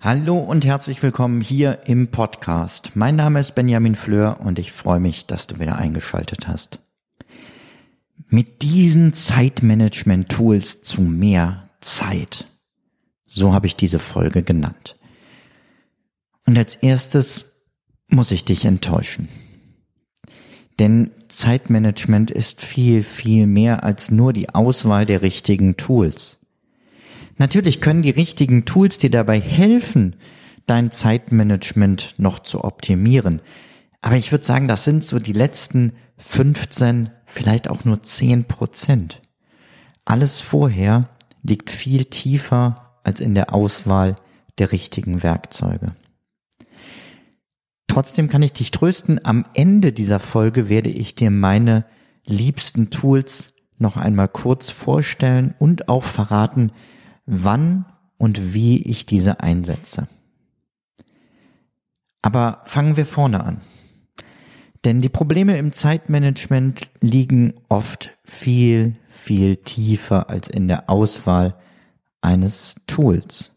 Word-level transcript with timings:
Hallo 0.00 0.38
und 0.38 0.64
herzlich 0.64 1.02
willkommen 1.02 1.40
hier 1.40 1.80
im 1.86 2.08
Podcast. 2.08 2.92
Mein 2.94 3.16
Name 3.16 3.40
ist 3.40 3.54
Benjamin 3.54 3.94
Fleur 3.94 4.40
und 4.40 4.58
ich 4.58 4.72
freue 4.72 5.00
mich, 5.00 5.26
dass 5.26 5.46
du 5.46 5.58
wieder 5.58 5.76
eingeschaltet 5.76 6.48
hast. 6.48 6.78
Mit 8.28 8.62
diesen 8.62 9.12
Zeitmanagement-Tools 9.12 10.82
zu 10.82 11.02
mehr 11.02 11.70
Zeit. 11.80 12.48
So 13.26 13.52
habe 13.52 13.66
ich 13.66 13.76
diese 13.76 13.98
Folge 13.98 14.42
genannt. 14.42 14.96
Und 16.46 16.58
als 16.58 16.74
erstes 16.74 17.62
muss 18.08 18.30
ich 18.30 18.44
dich 18.44 18.64
enttäuschen. 18.64 19.28
Denn 20.78 21.10
Zeitmanagement 21.28 22.30
ist 22.30 22.62
viel, 22.62 23.02
viel 23.02 23.46
mehr 23.46 23.84
als 23.84 24.10
nur 24.10 24.32
die 24.32 24.50
Auswahl 24.50 25.06
der 25.06 25.22
richtigen 25.22 25.76
Tools. 25.76 26.38
Natürlich 27.38 27.80
können 27.80 28.02
die 28.02 28.10
richtigen 28.10 28.64
Tools 28.64 28.98
dir 28.98 29.10
dabei 29.10 29.40
helfen, 29.40 30.16
dein 30.66 30.90
Zeitmanagement 30.90 32.14
noch 32.18 32.38
zu 32.38 32.64
optimieren. 32.64 33.42
Aber 34.00 34.16
ich 34.16 34.32
würde 34.32 34.44
sagen, 34.44 34.68
das 34.68 34.84
sind 34.84 35.04
so 35.04 35.18
die 35.18 35.32
letzten 35.32 35.92
15, 36.18 37.10
vielleicht 37.26 37.68
auch 37.68 37.84
nur 37.84 38.02
10 38.02 38.44
Prozent. 38.44 39.20
Alles 40.04 40.40
vorher 40.40 41.08
liegt 41.42 41.70
viel 41.70 42.04
tiefer 42.04 42.98
als 43.04 43.20
in 43.20 43.34
der 43.34 43.54
Auswahl 43.54 44.16
der 44.58 44.72
richtigen 44.72 45.22
Werkzeuge. 45.22 45.94
Trotzdem 47.92 48.28
kann 48.28 48.40
ich 48.40 48.54
dich 48.54 48.70
trösten, 48.70 49.22
am 49.22 49.44
Ende 49.52 49.92
dieser 49.92 50.18
Folge 50.18 50.70
werde 50.70 50.88
ich 50.88 51.14
dir 51.14 51.30
meine 51.30 51.84
liebsten 52.24 52.88
Tools 52.88 53.52
noch 53.76 53.98
einmal 53.98 54.28
kurz 54.28 54.70
vorstellen 54.70 55.54
und 55.58 55.90
auch 55.90 56.02
verraten, 56.02 56.72
wann 57.26 57.84
und 58.16 58.54
wie 58.54 58.82
ich 58.82 59.04
diese 59.04 59.40
einsetze. 59.40 60.08
Aber 62.22 62.62
fangen 62.64 62.96
wir 62.96 63.04
vorne 63.04 63.44
an. 63.44 63.60
Denn 64.86 65.02
die 65.02 65.10
Probleme 65.10 65.58
im 65.58 65.72
Zeitmanagement 65.72 66.88
liegen 67.02 67.52
oft 67.68 68.16
viel, 68.24 68.94
viel 69.10 69.56
tiefer 69.56 70.30
als 70.30 70.48
in 70.48 70.66
der 70.66 70.88
Auswahl 70.88 71.56
eines 72.22 72.74
Tools. 72.86 73.52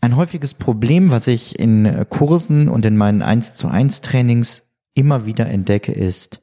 Ein 0.00 0.14
häufiges 0.14 0.54
Problem, 0.54 1.10
was 1.10 1.26
ich 1.26 1.58
in 1.58 1.84
äh, 1.84 2.06
Kursen 2.08 2.68
und 2.68 2.86
in 2.86 2.96
meinen 2.96 3.20
1 3.22 3.54
zu 3.54 3.68
1 3.68 4.00
Trainings 4.00 4.62
immer 4.94 5.26
wieder 5.26 5.46
entdecke, 5.46 5.92
ist, 5.92 6.40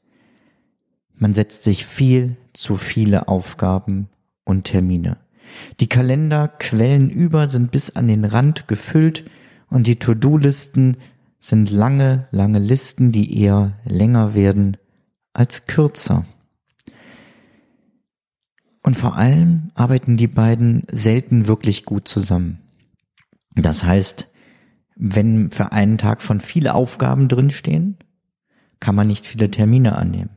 man 1.14 1.34
setzt 1.34 1.64
sich 1.64 1.86
viel 1.86 2.36
zu 2.52 2.76
viele 2.76 3.30
Aufgaben 3.30 4.10
und 4.44 4.66
Termine. 4.66 5.18
Die 5.80 5.88
Kalender 5.88 6.50
quellen 6.50 7.10
über, 7.10 7.48
sind 7.48 7.72
bis 7.72 7.96
an 7.96 8.10
den 8.10 8.26
Rand 8.26 8.68
gefüllt 8.68 9.30
und 9.70 9.88
die 9.88 10.00
To-Do-Listen 10.00 10.98
sind 11.40 11.72
lange, 11.72 12.28
lange 12.32 12.60
Listen, 12.60 13.14
die 13.14 13.40
eher 13.40 13.80
länger 13.86 14.36
werden 14.36 14.76
als 15.32 15.66
kürzer. 15.66 16.26
Und 18.84 18.98
vor 18.98 19.16
allem 19.16 19.72
arbeiten 19.76 20.18
die 20.18 20.28
beiden 20.28 20.84
selten 20.92 21.48
wirklich 21.48 21.86
gut 21.86 22.08
zusammen. 22.08 22.65
Das 23.56 23.84
heißt, 23.84 24.28
wenn 24.96 25.52
für 25.52 25.72
einen 25.72 25.98
Tag 25.98 26.22
schon 26.22 26.40
viele 26.40 26.74
Aufgaben 26.74 27.28
drinstehen, 27.28 27.98
kann 28.80 28.96
man 28.96 29.08
nicht 29.08 29.26
viele 29.26 29.52
Termine 29.52 29.96
annehmen. 29.96 30.32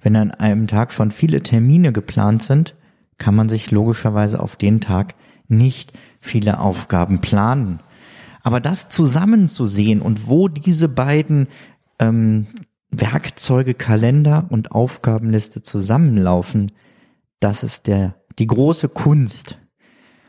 Wenn 0.00 0.16
an 0.16 0.30
einem 0.30 0.66
Tag 0.66 0.92
schon 0.92 1.10
viele 1.10 1.42
Termine 1.42 1.92
geplant 1.92 2.42
sind, 2.42 2.74
kann 3.18 3.34
man 3.34 3.48
sich 3.48 3.70
logischerweise 3.70 4.40
auf 4.40 4.56
den 4.56 4.80
Tag 4.80 5.14
nicht 5.48 5.92
viele 6.20 6.60
Aufgaben 6.60 7.20
planen. 7.20 7.80
Aber 8.42 8.60
das 8.60 8.88
zusammenzusehen 8.88 10.00
und 10.02 10.28
wo 10.28 10.48
diese 10.48 10.88
beiden 10.88 11.48
ähm, 11.98 12.46
Werkzeuge, 12.90 13.74
Kalender 13.74 14.46
und 14.50 14.72
Aufgabenliste 14.72 15.62
zusammenlaufen, 15.62 16.72
das 17.40 17.62
ist 17.62 17.86
der 17.86 18.16
die 18.38 18.46
große 18.46 18.88
Kunst. 18.88 19.58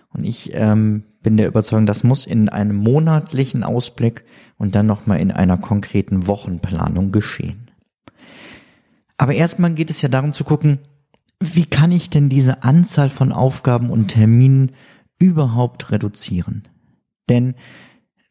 Und 0.09 0.23
ich 0.23 0.51
ähm, 0.53 1.03
bin 1.25 1.37
der 1.37 1.47
Überzeugung, 1.47 1.87
das 1.87 2.03
muss 2.03 2.27
in 2.27 2.49
einem 2.49 2.75
monatlichen 2.75 3.63
Ausblick 3.63 4.23
und 4.57 4.75
dann 4.75 4.85
nochmal 4.85 5.19
in 5.19 5.31
einer 5.31 5.57
konkreten 5.57 6.27
Wochenplanung 6.27 7.11
geschehen. 7.11 7.71
Aber 9.17 9.33
erstmal 9.33 9.73
geht 9.73 9.89
es 9.89 10.03
ja 10.03 10.07
darum 10.07 10.33
zu 10.33 10.43
gucken, 10.43 10.77
wie 11.39 11.65
kann 11.65 11.91
ich 11.91 12.11
denn 12.11 12.29
diese 12.29 12.61
Anzahl 12.61 13.09
von 13.09 13.31
Aufgaben 13.31 13.89
und 13.89 14.09
Terminen 14.09 14.73
überhaupt 15.17 15.91
reduzieren? 15.91 16.67
Denn 17.27 17.55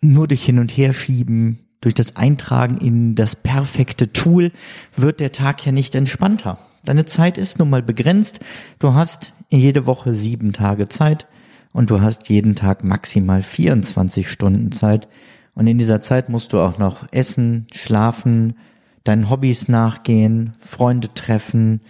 nur 0.00 0.28
durch 0.28 0.44
Hin 0.44 0.60
und 0.60 0.70
Herschieben, 0.70 1.58
durch 1.80 1.94
das 1.94 2.14
Eintragen 2.14 2.78
in 2.78 3.16
das 3.16 3.34
perfekte 3.34 4.12
Tool 4.12 4.52
wird 4.94 5.18
der 5.18 5.32
Tag 5.32 5.66
ja 5.66 5.72
nicht 5.72 5.96
entspannter. 5.96 6.60
Deine 6.84 7.06
Zeit 7.06 7.38
ist 7.38 7.58
nun 7.58 7.70
mal 7.70 7.82
begrenzt. 7.82 8.38
Du 8.78 8.94
hast 8.94 9.32
jede 9.50 9.84
Woche 9.84 10.14
sieben 10.14 10.52
Tage 10.52 10.88
Zeit 10.88 11.26
und 11.74 11.90
du 11.90 12.00
hast 12.00 12.28
jeden 12.28 12.54
Tag 12.54 12.84
maximal 12.84 13.42
24 13.42 14.30
Stunden 14.30 14.70
Zeit. 14.70 15.08
Und 15.54 15.66
in 15.66 15.76
dieser 15.76 16.00
Zeit 16.00 16.28
musst 16.28 16.52
du 16.52 16.60
auch 16.60 16.78
noch 16.78 17.04
essen, 17.10 17.66
schlafen, 17.72 18.54
deinen 19.02 19.28
Hobbys 19.28 19.66
nachgehen, 19.66 20.52
Freunde 20.60 21.12
treffen, 21.12 21.80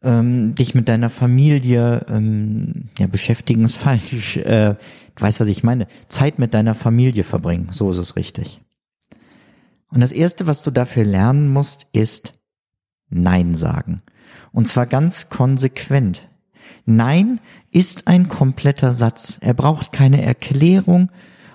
ähm, 0.00 0.54
dich 0.54 0.76
mit 0.76 0.88
deiner 0.88 1.10
Familie 1.10 2.06
ähm, 2.08 2.88
ja, 2.98 3.08
beschäftigen 3.08 3.64
ist 3.64 3.78
falsch. 3.78 4.36
Äh, 4.36 4.76
du 5.16 5.22
weißt, 5.22 5.40
was 5.40 5.48
ich 5.48 5.64
meine. 5.64 5.88
Zeit 6.08 6.38
mit 6.38 6.54
deiner 6.54 6.74
Familie 6.74 7.24
verbringen. 7.24 7.66
So 7.72 7.90
ist 7.90 7.98
es 7.98 8.14
richtig. 8.14 8.62
Und 9.88 10.00
das 10.00 10.12
Erste, 10.12 10.46
was 10.46 10.62
du 10.62 10.70
dafür 10.70 11.04
lernen 11.04 11.48
musst, 11.48 11.88
ist 11.92 12.32
Nein 13.08 13.56
sagen. 13.56 14.02
Und 14.52 14.68
zwar 14.68 14.86
ganz 14.86 15.28
konsequent. 15.30 16.29
Nein 16.86 17.40
ist 17.70 18.08
ein 18.08 18.28
kompletter 18.28 18.94
Satz. 18.94 19.38
Er 19.40 19.54
braucht 19.54 19.92
keine 19.92 20.22
Erklärung 20.22 21.10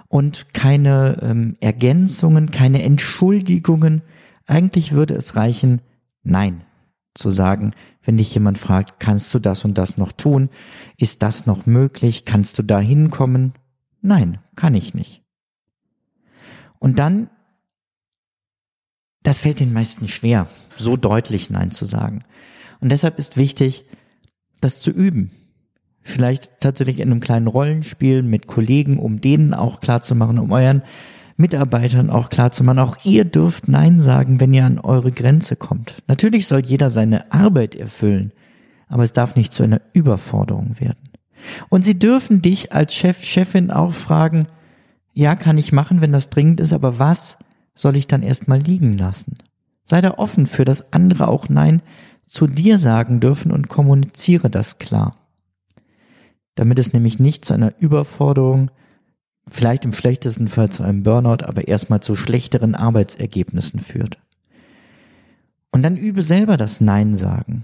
und 0.08 0.54
keine 0.54 1.20
ähm, 1.22 1.58
Ergänzungen, 1.60 2.52
keine 2.52 2.84
Entschuldigungen. 2.84 4.02
Eigentlich 4.48 4.92
würde 4.92 5.16
es 5.16 5.36
reichen, 5.36 5.82
Nein 6.24 6.64
zu 7.14 7.30
sagen, 7.30 7.72
wenn 8.04 8.18
dich 8.18 8.34
jemand 8.34 8.58
fragt, 8.58 9.00
kannst 9.00 9.34
du 9.34 9.40
das 9.40 9.66
und 9.66 9.78
das 9.78 9.98
noch 9.98 10.12
tun? 10.12 10.50
Ist 10.98 11.24
das 11.24 11.46
noch 11.46 11.66
möglich? 11.66 12.26
Kannst 12.26 12.60
du 12.60 12.64
da 12.64 12.80
hinkommen? 12.80 13.54
Nein, 14.02 14.40
kann 14.56 14.76
ich 14.76 14.94
nicht. 14.94 15.24
Und 16.78 17.00
dann, 17.00 17.30
das 19.24 19.40
fällt 19.40 19.60
den 19.60 19.74
meisten 19.74 20.08
schwer, 20.08 20.48
so 20.76 20.98
deutlich 20.98 21.50
Nein 21.50 21.72
zu 21.72 21.86
sagen. 21.86 22.24
Und 22.80 22.92
deshalb 22.92 23.18
ist 23.18 23.38
wichtig, 23.38 23.86
das 24.66 24.80
zu 24.80 24.92
üben. 24.92 25.32
Vielleicht 26.02 26.60
tatsächlich 26.60 27.00
in 27.00 27.10
einem 27.12 27.20
kleinen 27.20 27.48
Rollenspiel 27.48 28.22
mit 28.22 28.48
Kollegen, 28.48 29.00
um 29.00 29.22
denen 29.22 29.54
auch 29.54 29.80
klar 29.80 30.02
zu 30.02 30.14
machen, 30.16 30.38
um 30.38 30.52
euren 30.52 30.84
Mitarbeitern 31.38 32.10
auch 32.10 32.30
klar 32.30 32.52
zu 32.52 32.64
machen, 32.64 32.80
auch 32.80 32.98
ihr 33.04 33.26
dürft 33.26 33.68
Nein 33.68 34.00
sagen, 34.00 34.40
wenn 34.40 34.54
ihr 34.54 34.66
an 34.66 34.80
eure 34.80 35.12
Grenze 35.12 35.56
kommt. 35.56 36.02
Natürlich 36.08 36.48
soll 36.48 36.66
jeder 36.66 36.90
seine 36.90 37.32
Arbeit 37.32 37.76
erfüllen, 37.76 38.32
aber 38.88 39.04
es 39.04 39.14
darf 39.14 39.36
nicht 39.36 39.54
zu 39.54 39.64
einer 39.64 39.82
Überforderung 39.94 40.80
werden. 40.80 41.10
Und 41.70 41.84
sie 41.84 42.00
dürfen 42.00 42.42
dich 42.42 42.72
als 42.72 42.94
Chef, 42.94 43.22
Chefin 43.24 43.70
auch 43.72 43.94
fragen, 43.94 44.48
ja, 45.14 45.36
kann 45.36 45.58
ich 45.58 45.74
machen, 45.74 46.02
wenn 46.02 46.12
das 46.12 46.30
dringend 46.30 46.60
ist, 46.60 46.74
aber 46.74 47.00
was 47.00 47.38
soll 47.74 47.96
ich 47.96 48.08
dann 48.08 48.24
erstmal 48.24 48.60
liegen 48.60 48.98
lassen? 48.98 49.38
Sei 49.84 50.02
da 50.02 50.12
offen 50.12 50.48
für 50.48 50.66
das 50.66 50.94
andere 50.94 51.28
auch 51.28 51.50
Nein 51.50 51.82
zu 52.26 52.48
dir 52.48 52.80
sagen 52.80 53.20
dürfen 53.20 53.52
und 53.52 53.68
kommuniziere 53.68 54.50
das 54.50 54.80
klar. 54.80 55.18
Damit 56.56 56.80
es 56.80 56.94
nämlich 56.94 57.20
nicht 57.20 57.46
zu 57.46 57.54
einer 57.54 57.74
Überforderung, 57.80 58.72
vielleicht 59.48 59.86
im 59.86 59.94
schlechtesten 59.94 60.48
Fall 60.48 60.70
zu 60.70 60.84
einem 60.84 61.04
Burnout, 61.04 61.44
aber 61.46 61.68
erstmal 61.68 62.00
zu 62.00 62.16
schlechteren 62.16 62.76
Arbeitsergebnissen 62.76 63.80
führt. 63.80 64.18
Und 65.72 65.84
dann 65.84 65.98
übe 65.98 66.24
selber 66.24 66.58
das 66.58 66.82
Nein 66.82 67.16
sagen. 67.16 67.64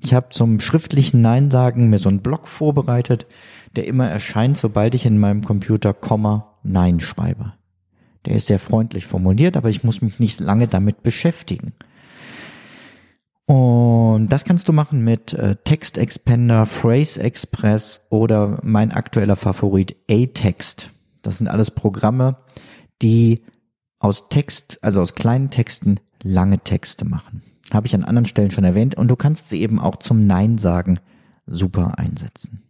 Ich 0.00 0.14
habe 0.14 0.28
zum 0.30 0.60
schriftlichen 0.60 1.20
Nein 1.20 1.50
sagen 1.50 1.90
mir 1.90 1.98
so 1.98 2.08
einen 2.08 2.20
Blog 2.20 2.46
vorbereitet, 2.46 3.26
der 3.74 3.86
immer 3.86 4.08
erscheint, 4.08 4.56
sobald 4.56 4.94
ich 4.94 5.04
in 5.04 5.18
meinem 5.18 5.42
Computer 5.42 5.92
Komma 5.92 6.54
Nein 6.62 7.00
schreibe. 7.00 7.54
Der 8.24 8.36
ist 8.36 8.46
sehr 8.46 8.58
freundlich 8.58 9.06
formuliert, 9.06 9.56
aber 9.56 9.70
ich 9.70 9.84
muss 9.84 10.02
mich 10.02 10.18
nicht 10.18 10.40
lange 10.40 10.68
damit 10.68 11.02
beschäftigen. 11.02 11.72
Und 13.48 14.28
das 14.28 14.44
kannst 14.44 14.68
du 14.68 14.74
machen 14.74 15.02
mit 15.02 15.32
äh, 15.32 15.56
Text 15.64 15.96
Expander, 15.96 16.66
Phrase 16.66 17.18
Express 17.18 18.02
oder 18.10 18.58
mein 18.62 18.92
aktueller 18.92 19.36
Favorit 19.36 19.96
A-Text. 20.10 20.90
Das 21.22 21.38
sind 21.38 21.48
alles 21.48 21.70
Programme, 21.70 22.36
die 23.00 23.42
aus 24.00 24.28
Text, 24.28 24.78
also 24.82 25.00
aus 25.00 25.14
kleinen 25.14 25.48
Texten 25.48 25.98
lange 26.22 26.58
Texte 26.58 27.06
machen. 27.06 27.42
Habe 27.72 27.86
ich 27.86 27.94
an 27.94 28.04
anderen 28.04 28.26
Stellen 28.26 28.50
schon 28.50 28.64
erwähnt 28.64 28.96
und 28.96 29.08
du 29.08 29.16
kannst 29.16 29.48
sie 29.48 29.62
eben 29.62 29.78
auch 29.78 29.96
zum 29.96 30.26
Nein 30.26 30.58
sagen 30.58 31.00
super 31.46 31.98
einsetzen. 31.98 32.64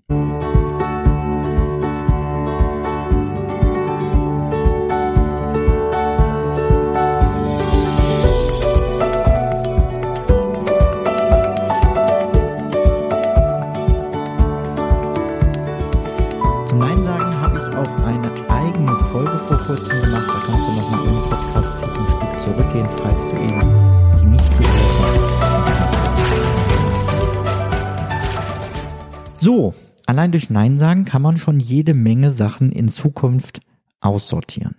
So, 29.48 29.72
allein 30.04 30.30
durch 30.30 30.50
Nein 30.50 30.76
sagen 30.76 31.06
kann 31.06 31.22
man 31.22 31.38
schon 31.38 31.58
jede 31.58 31.94
Menge 31.94 32.32
Sachen 32.32 32.70
in 32.70 32.88
Zukunft 32.88 33.62
aussortieren. 33.98 34.76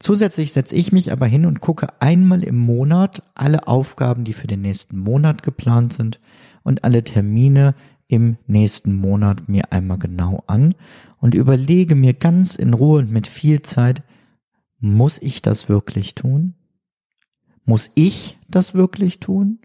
Zusätzlich 0.00 0.52
setze 0.52 0.74
ich 0.74 0.90
mich 0.90 1.12
aber 1.12 1.26
hin 1.26 1.46
und 1.46 1.60
gucke 1.60 2.00
einmal 2.00 2.42
im 2.42 2.58
Monat 2.58 3.22
alle 3.36 3.68
Aufgaben, 3.68 4.24
die 4.24 4.32
für 4.32 4.48
den 4.48 4.62
nächsten 4.62 4.98
Monat 4.98 5.44
geplant 5.44 5.92
sind 5.92 6.18
und 6.64 6.82
alle 6.82 7.04
Termine 7.04 7.76
im 8.08 8.38
nächsten 8.48 8.92
Monat 8.92 9.48
mir 9.48 9.70
einmal 9.70 9.98
genau 9.98 10.42
an 10.48 10.74
und 11.18 11.36
überlege 11.36 11.94
mir 11.94 12.12
ganz 12.12 12.56
in 12.56 12.74
Ruhe 12.74 12.98
und 12.98 13.12
mit 13.12 13.28
viel 13.28 13.62
Zeit, 13.62 14.02
muss 14.80 15.16
ich 15.22 15.42
das 15.42 15.68
wirklich 15.68 16.16
tun? 16.16 16.54
Muss 17.64 17.92
ich 17.94 18.36
das 18.48 18.74
wirklich 18.74 19.20
tun? 19.20 19.60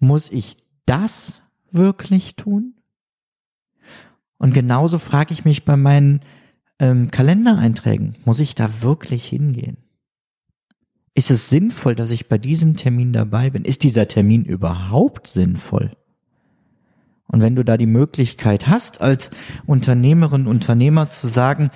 Muss 0.00 0.28
ich 0.28 0.56
das 0.86 1.40
wirklich 1.74 2.36
tun? 2.36 2.74
Und 4.38 4.54
genauso 4.54 4.98
frage 4.98 5.32
ich 5.32 5.44
mich 5.44 5.64
bei 5.64 5.76
meinen 5.76 6.20
ähm, 6.78 7.10
Kalendereinträgen, 7.10 8.16
muss 8.24 8.40
ich 8.40 8.54
da 8.54 8.82
wirklich 8.82 9.24
hingehen? 9.26 9.78
Ist 11.14 11.30
es 11.30 11.48
sinnvoll, 11.48 11.94
dass 11.94 12.10
ich 12.10 12.28
bei 12.28 12.38
diesem 12.38 12.76
Termin 12.76 13.12
dabei 13.12 13.50
bin? 13.50 13.64
Ist 13.64 13.84
dieser 13.84 14.08
Termin 14.08 14.44
überhaupt 14.44 15.28
sinnvoll? 15.28 15.96
Und 17.28 17.40
wenn 17.40 17.56
du 17.56 17.64
da 17.64 17.76
die 17.76 17.86
Möglichkeit 17.86 18.66
hast, 18.66 19.00
als 19.00 19.30
Unternehmerin, 19.66 20.46
Unternehmer 20.46 21.10
zu 21.10 21.28
sagen, 21.28 21.70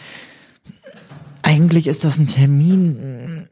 eigentlich 1.42 1.86
ist 1.86 2.04
das 2.04 2.18
ein 2.18 2.28
Termin, 2.28 3.48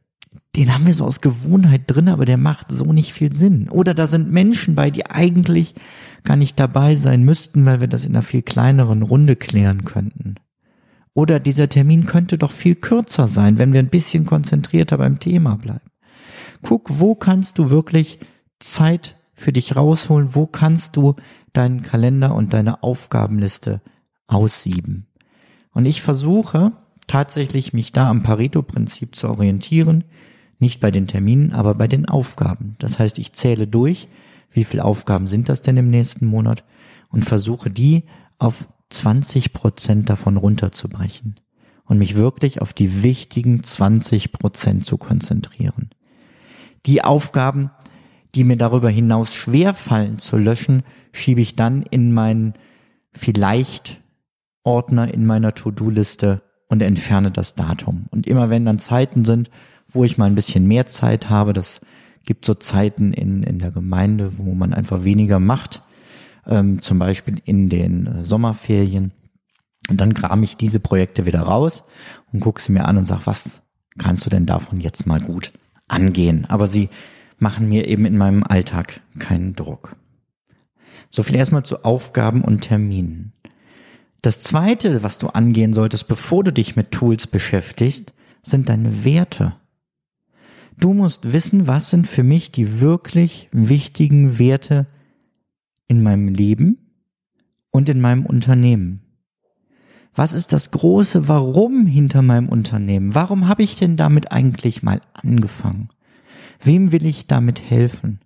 den 0.56 0.72
haben 0.72 0.86
wir 0.86 0.94
so 0.94 1.04
aus 1.04 1.20
Gewohnheit 1.20 1.82
drin, 1.86 2.08
aber 2.08 2.24
der 2.24 2.38
macht 2.38 2.70
so 2.70 2.92
nicht 2.92 3.12
viel 3.12 3.32
Sinn. 3.32 3.68
Oder 3.68 3.92
da 3.92 4.06
sind 4.06 4.32
Menschen 4.32 4.74
bei, 4.74 4.90
die 4.90 5.06
eigentlich 5.06 5.74
gar 6.24 6.36
nicht 6.36 6.58
dabei 6.58 6.94
sein 6.94 7.22
müssten, 7.24 7.66
weil 7.66 7.80
wir 7.80 7.88
das 7.88 8.04
in 8.04 8.12
einer 8.12 8.22
viel 8.22 8.42
kleineren 8.42 9.02
Runde 9.02 9.36
klären 9.36 9.84
könnten. 9.84 10.36
Oder 11.12 11.40
dieser 11.40 11.68
Termin 11.68 12.06
könnte 12.06 12.38
doch 12.38 12.52
viel 12.52 12.74
kürzer 12.74 13.28
sein, 13.28 13.58
wenn 13.58 13.72
wir 13.72 13.80
ein 13.80 13.90
bisschen 13.90 14.26
konzentrierter 14.26 14.98
beim 14.98 15.18
Thema 15.18 15.56
bleiben. 15.56 15.90
Guck, 16.62 16.98
wo 16.98 17.14
kannst 17.14 17.58
du 17.58 17.70
wirklich 17.70 18.18
Zeit 18.58 19.16
für 19.34 19.52
dich 19.52 19.76
rausholen? 19.76 20.34
Wo 20.34 20.46
kannst 20.46 20.96
du 20.96 21.16
deinen 21.52 21.82
Kalender 21.82 22.34
und 22.34 22.52
deine 22.52 22.82
Aufgabenliste 22.82 23.80
aussieben? 24.26 25.06
Und 25.72 25.84
ich 25.84 26.02
versuche 26.02 26.72
tatsächlich 27.06 27.72
mich 27.72 27.92
da 27.92 28.08
am 28.08 28.22
Pareto-Prinzip 28.22 29.14
zu 29.14 29.28
orientieren. 29.28 30.04
Nicht 30.58 30.80
bei 30.80 30.90
den 30.90 31.06
Terminen, 31.06 31.52
aber 31.52 31.74
bei 31.74 31.88
den 31.88 32.06
Aufgaben. 32.06 32.76
Das 32.78 32.98
heißt, 32.98 33.18
ich 33.18 33.32
zähle 33.32 33.66
durch, 33.66 34.08
wie 34.50 34.64
viele 34.64 34.84
Aufgaben 34.84 35.26
sind 35.26 35.48
das 35.48 35.62
denn 35.62 35.76
im 35.76 35.90
nächsten 35.90 36.26
Monat 36.26 36.64
und 37.08 37.24
versuche 37.24 37.70
die 37.70 38.04
auf 38.38 38.66
20 38.90 39.52
Prozent 39.52 40.08
davon 40.08 40.36
runterzubrechen 40.36 41.40
und 41.84 41.98
mich 41.98 42.14
wirklich 42.14 42.62
auf 42.62 42.72
die 42.72 43.02
wichtigen 43.02 43.62
20 43.62 44.32
Prozent 44.32 44.84
zu 44.84 44.96
konzentrieren. 44.96 45.90
Die 46.86 47.02
Aufgaben, 47.02 47.70
die 48.34 48.44
mir 48.44 48.56
darüber 48.56 48.90
hinaus 48.90 49.34
schwer 49.34 49.74
fallen 49.74 50.18
zu 50.18 50.36
löschen, 50.36 50.82
schiebe 51.12 51.40
ich 51.40 51.56
dann 51.56 51.82
in 51.82 52.12
meinen 52.12 52.54
vielleicht 53.12 54.00
Ordner 54.62 55.12
in 55.12 55.26
meiner 55.26 55.54
To-Do-Liste 55.54 56.42
und 56.68 56.82
entferne 56.82 57.30
das 57.30 57.54
Datum. 57.54 58.06
Und 58.10 58.26
immer 58.26 58.50
wenn 58.50 58.64
dann 58.64 58.78
Zeiten 58.78 59.24
sind, 59.24 59.50
wo 59.96 60.04
ich 60.04 60.18
mal 60.18 60.26
ein 60.26 60.34
bisschen 60.34 60.66
mehr 60.66 60.86
Zeit 60.86 61.30
habe, 61.30 61.52
das 61.52 61.80
gibt 62.24 62.44
so 62.44 62.54
Zeiten 62.54 63.12
in, 63.12 63.42
in 63.42 63.58
der 63.58 63.70
Gemeinde, 63.70 64.38
wo 64.38 64.54
man 64.54 64.72
einfach 64.74 65.04
weniger 65.04 65.40
macht, 65.40 65.82
ähm, 66.46 66.80
zum 66.80 66.98
Beispiel 66.98 67.36
in 67.44 67.68
den 67.68 68.06
äh, 68.06 68.24
Sommerferien. 68.24 69.12
Und 69.88 70.00
dann 70.00 70.14
kram 70.14 70.42
ich 70.42 70.56
diese 70.56 70.80
Projekte 70.80 71.26
wieder 71.26 71.40
raus 71.40 71.84
und 72.32 72.40
gucke 72.40 72.60
sie 72.60 72.72
mir 72.72 72.84
an 72.84 72.98
und 72.98 73.06
sag, 73.06 73.26
was 73.26 73.62
kannst 73.98 74.26
du 74.26 74.30
denn 74.30 74.46
davon 74.46 74.80
jetzt 74.80 75.06
mal 75.06 75.20
gut 75.20 75.52
angehen? 75.88 76.44
Aber 76.48 76.66
sie 76.66 76.88
machen 77.38 77.68
mir 77.68 77.86
eben 77.86 78.04
in 78.04 78.16
meinem 78.16 78.42
Alltag 78.42 79.00
keinen 79.18 79.54
Druck. 79.54 79.96
So 81.10 81.22
viel 81.22 81.36
erstmal 81.36 81.64
zu 81.64 81.84
Aufgaben 81.84 82.42
und 82.42 82.62
Terminen. 82.62 83.32
Das 84.22 84.40
zweite, 84.40 85.04
was 85.04 85.18
du 85.18 85.28
angehen 85.28 85.72
solltest, 85.72 86.08
bevor 86.08 86.42
du 86.42 86.52
dich 86.52 86.74
mit 86.74 86.90
Tools 86.90 87.28
beschäftigst, 87.28 88.12
sind 88.42 88.68
deine 88.68 89.04
Werte. 89.04 89.54
Du 90.78 90.92
musst 90.92 91.32
wissen, 91.32 91.66
was 91.66 91.90
sind 91.90 92.06
für 92.06 92.22
mich 92.22 92.52
die 92.52 92.80
wirklich 92.80 93.48
wichtigen 93.52 94.38
Werte 94.38 94.86
in 95.88 96.02
meinem 96.02 96.28
Leben 96.28 96.78
und 97.70 97.88
in 97.88 98.00
meinem 98.00 98.26
Unternehmen. 98.26 99.00
Was 100.14 100.32
ist 100.32 100.52
das 100.52 100.70
große 100.70 101.28
Warum 101.28 101.86
hinter 101.86 102.22
meinem 102.22 102.48
Unternehmen? 102.48 103.14
Warum 103.14 103.48
habe 103.48 103.62
ich 103.62 103.76
denn 103.76 103.96
damit 103.96 104.32
eigentlich 104.32 104.82
mal 104.82 105.00
angefangen? 105.12 105.90
Wem 106.62 106.92
will 106.92 107.04
ich 107.04 107.26
damit 107.26 107.70
helfen? 107.70 108.20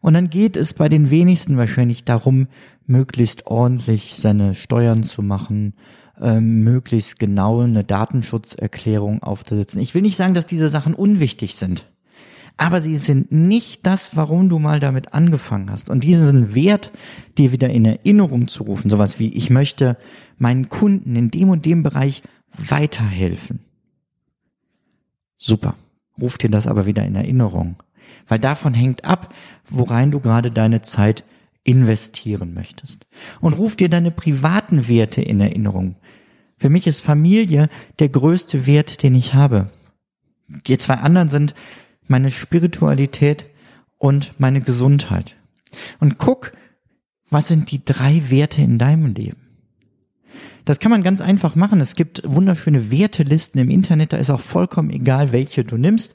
Und 0.00 0.14
dann 0.14 0.28
geht 0.28 0.56
es 0.56 0.74
bei 0.74 0.88
den 0.88 1.10
wenigsten 1.10 1.56
wahrscheinlich 1.56 2.04
darum, 2.04 2.48
möglichst 2.86 3.46
ordentlich 3.46 4.16
seine 4.16 4.54
Steuern 4.54 5.02
zu 5.02 5.22
machen, 5.22 5.74
ähm, 6.20 6.62
möglichst 6.64 7.18
genau 7.18 7.60
eine 7.60 7.84
Datenschutzerklärung 7.84 9.22
aufzusetzen. 9.22 9.80
Ich 9.80 9.94
will 9.94 10.02
nicht 10.02 10.16
sagen, 10.16 10.34
dass 10.34 10.46
diese 10.46 10.68
Sachen 10.68 10.94
unwichtig 10.94 11.56
sind, 11.56 11.86
aber 12.56 12.80
sie 12.80 12.96
sind 12.96 13.32
nicht 13.32 13.84
das, 13.84 14.16
warum 14.16 14.48
du 14.48 14.58
mal 14.58 14.78
damit 14.78 15.12
angefangen 15.12 15.70
hast. 15.70 15.90
Und 15.90 16.04
diesen 16.04 16.54
Wert 16.54 16.92
dir 17.36 17.50
wieder 17.50 17.70
in 17.70 17.84
Erinnerung 17.84 18.46
zu 18.48 18.62
rufen, 18.62 18.90
sowas 18.90 19.18
wie 19.18 19.28
ich 19.28 19.50
möchte 19.50 19.96
meinen 20.38 20.68
Kunden 20.68 21.16
in 21.16 21.30
dem 21.30 21.48
und 21.48 21.64
dem 21.64 21.82
Bereich 21.82 22.22
weiterhelfen. 22.56 23.60
Super. 25.36 25.74
Ruf 26.20 26.38
dir 26.38 26.50
das 26.50 26.68
aber 26.68 26.86
wieder 26.86 27.04
in 27.04 27.16
Erinnerung. 27.16 27.82
Weil 28.28 28.38
davon 28.38 28.72
hängt 28.72 29.04
ab, 29.04 29.34
worein 29.68 30.10
du 30.10 30.20
gerade 30.20 30.50
deine 30.50 30.80
Zeit 30.80 31.24
investieren 31.64 32.54
möchtest. 32.54 33.06
Und 33.40 33.54
ruf 33.54 33.74
dir 33.74 33.88
deine 33.88 34.10
privaten 34.10 34.86
Werte 34.86 35.22
in 35.22 35.40
Erinnerung. 35.40 35.96
Für 36.58 36.68
mich 36.68 36.86
ist 36.86 37.00
Familie 37.00 37.68
der 37.98 38.10
größte 38.10 38.66
Wert, 38.66 39.02
den 39.02 39.14
ich 39.14 39.34
habe. 39.34 39.70
Die 40.66 40.78
zwei 40.78 40.94
anderen 40.94 41.28
sind 41.28 41.54
meine 42.06 42.30
Spiritualität 42.30 43.46
und 43.98 44.34
meine 44.38 44.60
Gesundheit. 44.60 45.36
Und 46.00 46.18
guck, 46.18 46.52
was 47.30 47.48
sind 47.48 47.70
die 47.70 47.84
drei 47.84 48.30
Werte 48.30 48.62
in 48.62 48.78
deinem 48.78 49.14
Leben? 49.14 49.38
Das 50.64 50.78
kann 50.78 50.90
man 50.90 51.02
ganz 51.02 51.20
einfach 51.20 51.56
machen. 51.56 51.80
Es 51.80 51.94
gibt 51.94 52.22
wunderschöne 52.24 52.90
Wertelisten 52.90 53.60
im 53.60 53.70
Internet. 53.70 54.12
Da 54.12 54.16
ist 54.16 54.30
auch 54.30 54.40
vollkommen 54.40 54.90
egal, 54.90 55.32
welche 55.32 55.64
du 55.64 55.76
nimmst. 55.76 56.14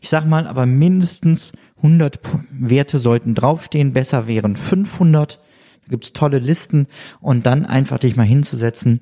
Ich 0.00 0.08
sag 0.08 0.24
mal, 0.24 0.46
aber 0.46 0.64
mindestens 0.64 1.52
100 1.82 2.20
Werte 2.50 2.98
sollten 2.98 3.34
draufstehen. 3.34 3.92
Besser 3.92 4.26
wären 4.26 4.56
500. 4.56 5.40
Da 5.82 5.90
gibt's 5.90 6.12
tolle 6.12 6.38
Listen. 6.38 6.86
Und 7.20 7.46
dann 7.46 7.66
einfach 7.66 7.98
dich 7.98 8.16
mal 8.16 8.24
hinzusetzen 8.24 9.00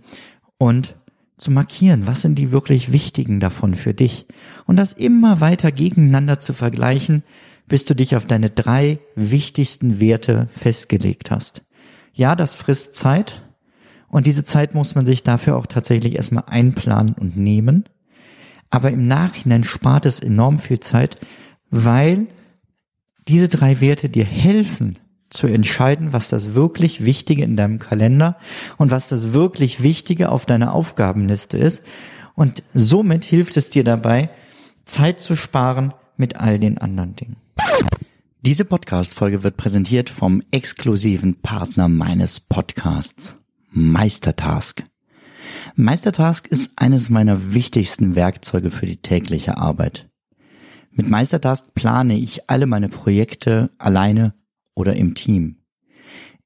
und 0.58 0.94
zu 1.38 1.50
markieren, 1.52 2.06
was 2.06 2.22
sind 2.22 2.34
die 2.36 2.52
wirklich 2.52 2.92
wichtigen 2.92 3.40
davon 3.40 3.74
für 3.74 3.94
dich 3.94 4.26
und 4.66 4.76
das 4.76 4.92
immer 4.92 5.40
weiter 5.40 5.70
gegeneinander 5.70 6.40
zu 6.40 6.52
vergleichen, 6.52 7.22
bis 7.68 7.84
du 7.84 7.94
dich 7.94 8.16
auf 8.16 8.26
deine 8.26 8.50
drei 8.50 8.98
wichtigsten 9.14 10.00
Werte 10.00 10.48
festgelegt 10.56 11.30
hast. 11.30 11.62
Ja, 12.12 12.34
das 12.34 12.54
frisst 12.54 12.96
Zeit 12.96 13.42
und 14.08 14.26
diese 14.26 14.42
Zeit 14.42 14.74
muss 14.74 14.94
man 14.94 15.06
sich 15.06 15.22
dafür 15.22 15.56
auch 15.56 15.66
tatsächlich 15.66 16.16
erstmal 16.16 16.44
einplanen 16.46 17.14
und 17.14 17.36
nehmen. 17.36 17.84
Aber 18.70 18.90
im 18.90 19.06
Nachhinein 19.06 19.64
spart 19.64 20.06
es 20.06 20.18
enorm 20.18 20.58
viel 20.58 20.80
Zeit, 20.80 21.18
weil 21.70 22.26
diese 23.28 23.48
drei 23.48 23.80
Werte 23.80 24.08
dir 24.08 24.24
helfen 24.24 24.98
zu 25.30 25.46
entscheiden, 25.46 26.12
was 26.12 26.28
das 26.28 26.54
wirklich 26.54 27.04
Wichtige 27.04 27.44
in 27.44 27.56
deinem 27.56 27.78
Kalender 27.78 28.36
und 28.78 28.90
was 28.90 29.08
das 29.08 29.32
wirklich 29.32 29.82
Wichtige 29.82 30.30
auf 30.30 30.46
deiner 30.46 30.72
Aufgabenliste 30.72 31.58
ist. 31.58 31.82
Und 32.34 32.62
somit 32.72 33.24
hilft 33.24 33.56
es 33.56 33.68
dir 33.68 33.84
dabei, 33.84 34.30
Zeit 34.84 35.20
zu 35.20 35.36
sparen 35.36 35.92
mit 36.16 36.36
all 36.36 36.58
den 36.58 36.78
anderen 36.78 37.14
Dingen. 37.14 37.36
Diese 38.40 38.64
Podcast-Folge 38.64 39.42
wird 39.42 39.56
präsentiert 39.56 40.08
vom 40.08 40.42
exklusiven 40.50 41.34
Partner 41.34 41.88
meines 41.88 42.40
Podcasts, 42.40 43.36
Meistertask. 43.70 44.84
Meistertask 45.74 46.46
ist 46.46 46.70
eines 46.76 47.10
meiner 47.10 47.52
wichtigsten 47.52 48.14
Werkzeuge 48.14 48.70
für 48.70 48.86
die 48.86 48.96
tägliche 48.96 49.58
Arbeit. 49.58 50.07
Mit 50.98 51.08
Meistertask 51.08 51.72
plane 51.74 52.18
ich 52.18 52.50
alle 52.50 52.66
meine 52.66 52.88
Projekte 52.88 53.70
alleine 53.78 54.34
oder 54.74 54.96
im 54.96 55.14
Team. 55.14 55.58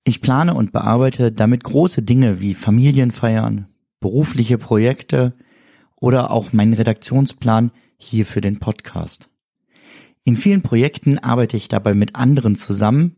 Ich 0.04 0.21
plane 0.21 0.52
und 0.52 0.73
bearbeite 0.73 1.32
damit 1.32 1.64
große 1.64 2.02
Dinge 2.02 2.38
wie 2.38 2.52
Familienfeiern, 2.52 3.68
berufliche 3.99 4.59
Projekte 4.59 5.32
oder 5.97 6.30
auch 6.30 6.52
meinen 6.52 6.75
Redaktionsplan 6.75 7.71
hier 7.97 8.26
für 8.26 8.42
den 8.42 8.59
Podcast. 8.59 9.30
In 10.23 10.37
vielen 10.37 10.61
Projekten 10.61 11.18
arbeite 11.18 11.56
ich 11.56 11.68
dabei 11.68 11.94
mit 11.94 12.14
anderen 12.14 12.54
zusammen, 12.54 13.16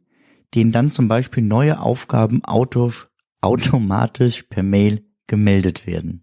denen 0.54 0.70
dann 0.70 0.88
zum 0.88 1.08
Beispiel 1.08 1.42
neue 1.42 1.80
Aufgaben 1.80 2.42
automatisch 2.44 4.42
per 4.44 4.62
Mail 4.62 5.04
gemeldet 5.26 5.88
werden. 5.88 6.22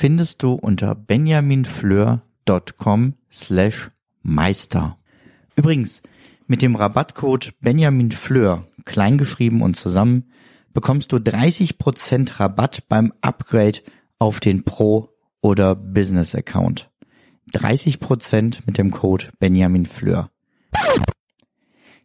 findest 0.00 0.42
du 0.42 0.54
unter 0.54 0.94
benjaminfleur.com 0.94 3.14
slash 3.30 3.88
meister. 4.22 4.96
Übrigens, 5.56 6.00
mit 6.46 6.62
dem 6.62 6.74
Rabattcode 6.74 7.52
benjaminfleur, 7.60 8.66
kleingeschrieben 8.86 9.60
und 9.60 9.76
zusammen, 9.76 10.30
bekommst 10.72 11.12
du 11.12 11.16
30% 11.16 12.40
Rabatt 12.40 12.88
beim 12.88 13.12
Upgrade 13.20 13.80
auf 14.18 14.40
den 14.40 14.64
Pro- 14.64 15.10
oder 15.42 15.74
Business-Account. 15.74 16.88
30% 17.52 18.60
mit 18.64 18.78
dem 18.78 18.92
Code 18.92 19.26
benjaminfleur. 19.38 20.30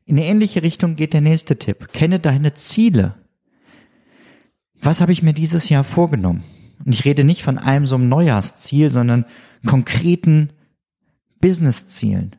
In 0.04 0.18
eine 0.18 0.26
ähnliche 0.26 0.64
Richtung 0.64 0.98
geht 0.98 1.14
der 1.14 1.22
nächste 1.22 1.58
Tipp. 1.58 1.94
Kenne 1.94 2.20
deine 2.20 2.56
Ziele. 2.56 3.16
Was 4.82 5.00
habe 5.00 5.14
ich 5.14 5.24
mir 5.24 5.34
dieses 5.34 5.70
Jahr 5.70 5.86
vorgenommen? 5.86 6.44
Und 6.84 6.94
ich 6.94 7.06
rede 7.06 7.24
nicht 7.24 7.44
von 7.44 7.58
einem 7.58 7.86
so 7.86 7.96
einem 7.96 8.10
Neujahrsziel, 8.10 8.92
sondern 8.92 9.26
konkreten 9.66 10.50
Businesszielen. 11.40 12.36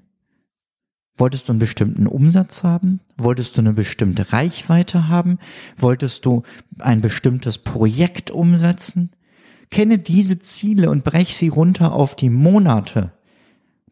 Wolltest 1.19 1.49
du 1.49 1.52
einen 1.52 1.61
bestimmten 1.61 2.07
Umsatz 2.07 2.62
haben? 2.62 3.00
Wolltest 3.16 3.57
du 3.57 3.62
eine 3.62 3.73
bestimmte 3.73 4.33
Reichweite 4.33 5.09
haben? 5.09 5.38
Wolltest 5.78 6.26
du 6.26 6.43
ein 6.78 7.00
bestimmtes 7.00 7.59
Projekt 7.59 8.31
umsetzen? 8.31 9.11
Kenne 9.71 9.99
diese 9.99 10.38
Ziele 10.38 10.90
und 10.90 11.05
brech 11.05 11.37
sie 11.37 11.49
runter 11.49 11.93
auf 11.93 12.16
die 12.16 12.31
Monate. 12.31 13.12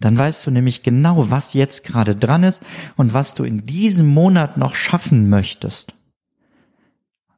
Dann 0.01 0.19
weißt 0.19 0.47
du 0.47 0.51
nämlich 0.51 0.83
genau, 0.83 1.31
was 1.31 1.55
jetzt 1.55 1.85
gerade 1.85 2.15
dran 2.15 2.43
ist 2.43 2.63
und 2.97 3.15
was 3.15 3.33
du 3.33 3.45
in 3.45 3.65
diesem 3.65 4.09
Monat 4.09 4.59
noch 4.59 4.75
schaffen 4.75 5.31
möchtest. 5.31 5.95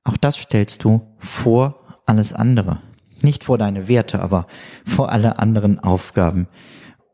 Auch 0.02 0.16
das 0.16 0.36
stellst 0.36 0.82
du 0.82 1.14
vor 1.18 2.00
alles 2.06 2.32
andere. 2.32 2.80
Nicht 3.22 3.44
vor 3.44 3.58
deine 3.58 3.88
Werte, 3.88 4.20
aber 4.20 4.46
vor 4.84 5.10
alle 5.10 5.38
anderen 5.38 5.78
Aufgaben 5.78 6.48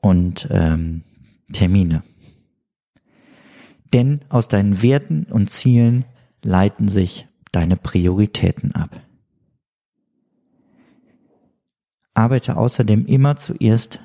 und 0.01 0.49
ähm, 0.51 1.03
Termine. 1.53 2.03
Denn 3.93 4.21
aus 4.29 4.49
deinen 4.49 4.83
Werten 4.83 5.25
und 5.25 5.51
Zielen 5.51 6.05
leiten 6.43 6.89
sich 6.89 7.27
deine 7.53 7.77
Prioritäten 7.77 8.75
ab. 8.75 9.01
Arbeite 12.15 12.57
außerdem 12.57 13.07
immer 13.07 13.37
zuerst 13.37 14.01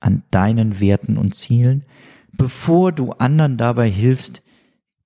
an 0.00 0.22
deinen 0.30 0.80
Werten 0.80 1.16
und 1.16 1.34
Zielen, 1.34 1.84
bevor 2.32 2.92
du 2.92 3.12
anderen 3.12 3.56
dabei 3.56 3.90
hilfst, 3.90 4.42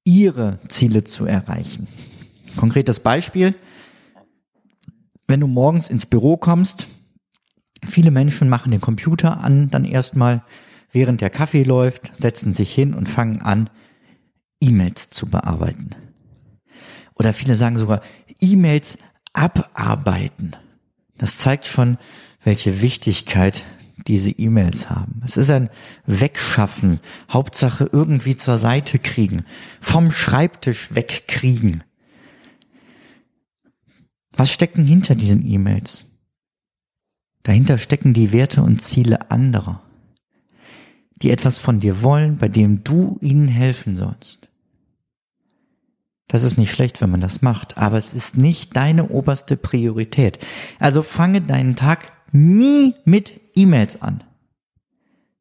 ihre 0.04 0.60
Ziele 0.68 1.04
zu 1.04 1.26
erreichen. 1.26 1.88
Konkretes 2.56 3.00
Beispiel, 3.00 3.54
wenn 5.26 5.40
du 5.40 5.46
morgens 5.46 5.90
ins 5.90 6.06
Büro 6.06 6.36
kommst, 6.36 6.88
viele 7.84 8.10
Menschen 8.10 8.48
machen 8.48 8.70
den 8.70 8.80
Computer 8.80 9.40
an, 9.40 9.70
dann 9.70 9.84
erstmal, 9.84 10.42
während 10.92 11.20
der 11.20 11.30
Kaffee 11.30 11.62
läuft, 11.62 12.16
setzen 12.16 12.52
sich 12.52 12.74
hin 12.74 12.94
und 12.94 13.08
fangen 13.08 13.42
an, 13.42 13.70
E-Mails 14.60 15.10
zu 15.10 15.26
bearbeiten. 15.26 15.90
Oder 17.14 17.32
viele 17.32 17.54
sagen 17.54 17.76
sogar 17.76 18.00
E-Mails 18.40 18.98
abarbeiten. 19.32 20.56
Das 21.18 21.34
zeigt 21.34 21.66
schon, 21.66 21.98
welche 22.42 22.80
Wichtigkeit 22.80 23.62
diese 24.06 24.30
E-Mails 24.30 24.88
haben. 24.90 25.22
Es 25.24 25.36
ist 25.36 25.50
ein 25.50 25.70
Wegschaffen, 26.06 27.00
Hauptsache 27.30 27.88
irgendwie 27.90 28.36
zur 28.36 28.58
Seite 28.58 28.98
kriegen, 28.98 29.44
vom 29.80 30.10
Schreibtisch 30.10 30.94
wegkriegen. 30.94 31.82
Was 34.36 34.52
stecken 34.52 34.84
hinter 34.84 35.14
diesen 35.14 35.46
E-Mails? 35.46 36.06
Dahinter 37.42 37.78
stecken 37.78 38.12
die 38.12 38.32
Werte 38.32 38.62
und 38.62 38.82
Ziele 38.82 39.30
anderer, 39.30 39.82
die 41.16 41.30
etwas 41.30 41.58
von 41.58 41.80
dir 41.80 42.02
wollen, 42.02 42.36
bei 42.36 42.48
dem 42.48 42.84
du 42.84 43.18
ihnen 43.20 43.48
helfen 43.48 43.96
sollst. 43.96 44.48
Das 46.28 46.42
ist 46.42 46.58
nicht 46.58 46.72
schlecht, 46.72 47.00
wenn 47.00 47.10
man 47.10 47.20
das 47.20 47.40
macht, 47.40 47.78
aber 47.78 47.96
es 47.96 48.12
ist 48.12 48.36
nicht 48.36 48.76
deine 48.76 49.08
oberste 49.10 49.56
Priorität. 49.56 50.38
Also 50.80 51.02
fange 51.02 51.40
deinen 51.40 51.76
Tag 51.76 52.12
nie 52.32 52.94
mit 53.04 53.40
E-Mails 53.54 54.02
an. 54.02 54.24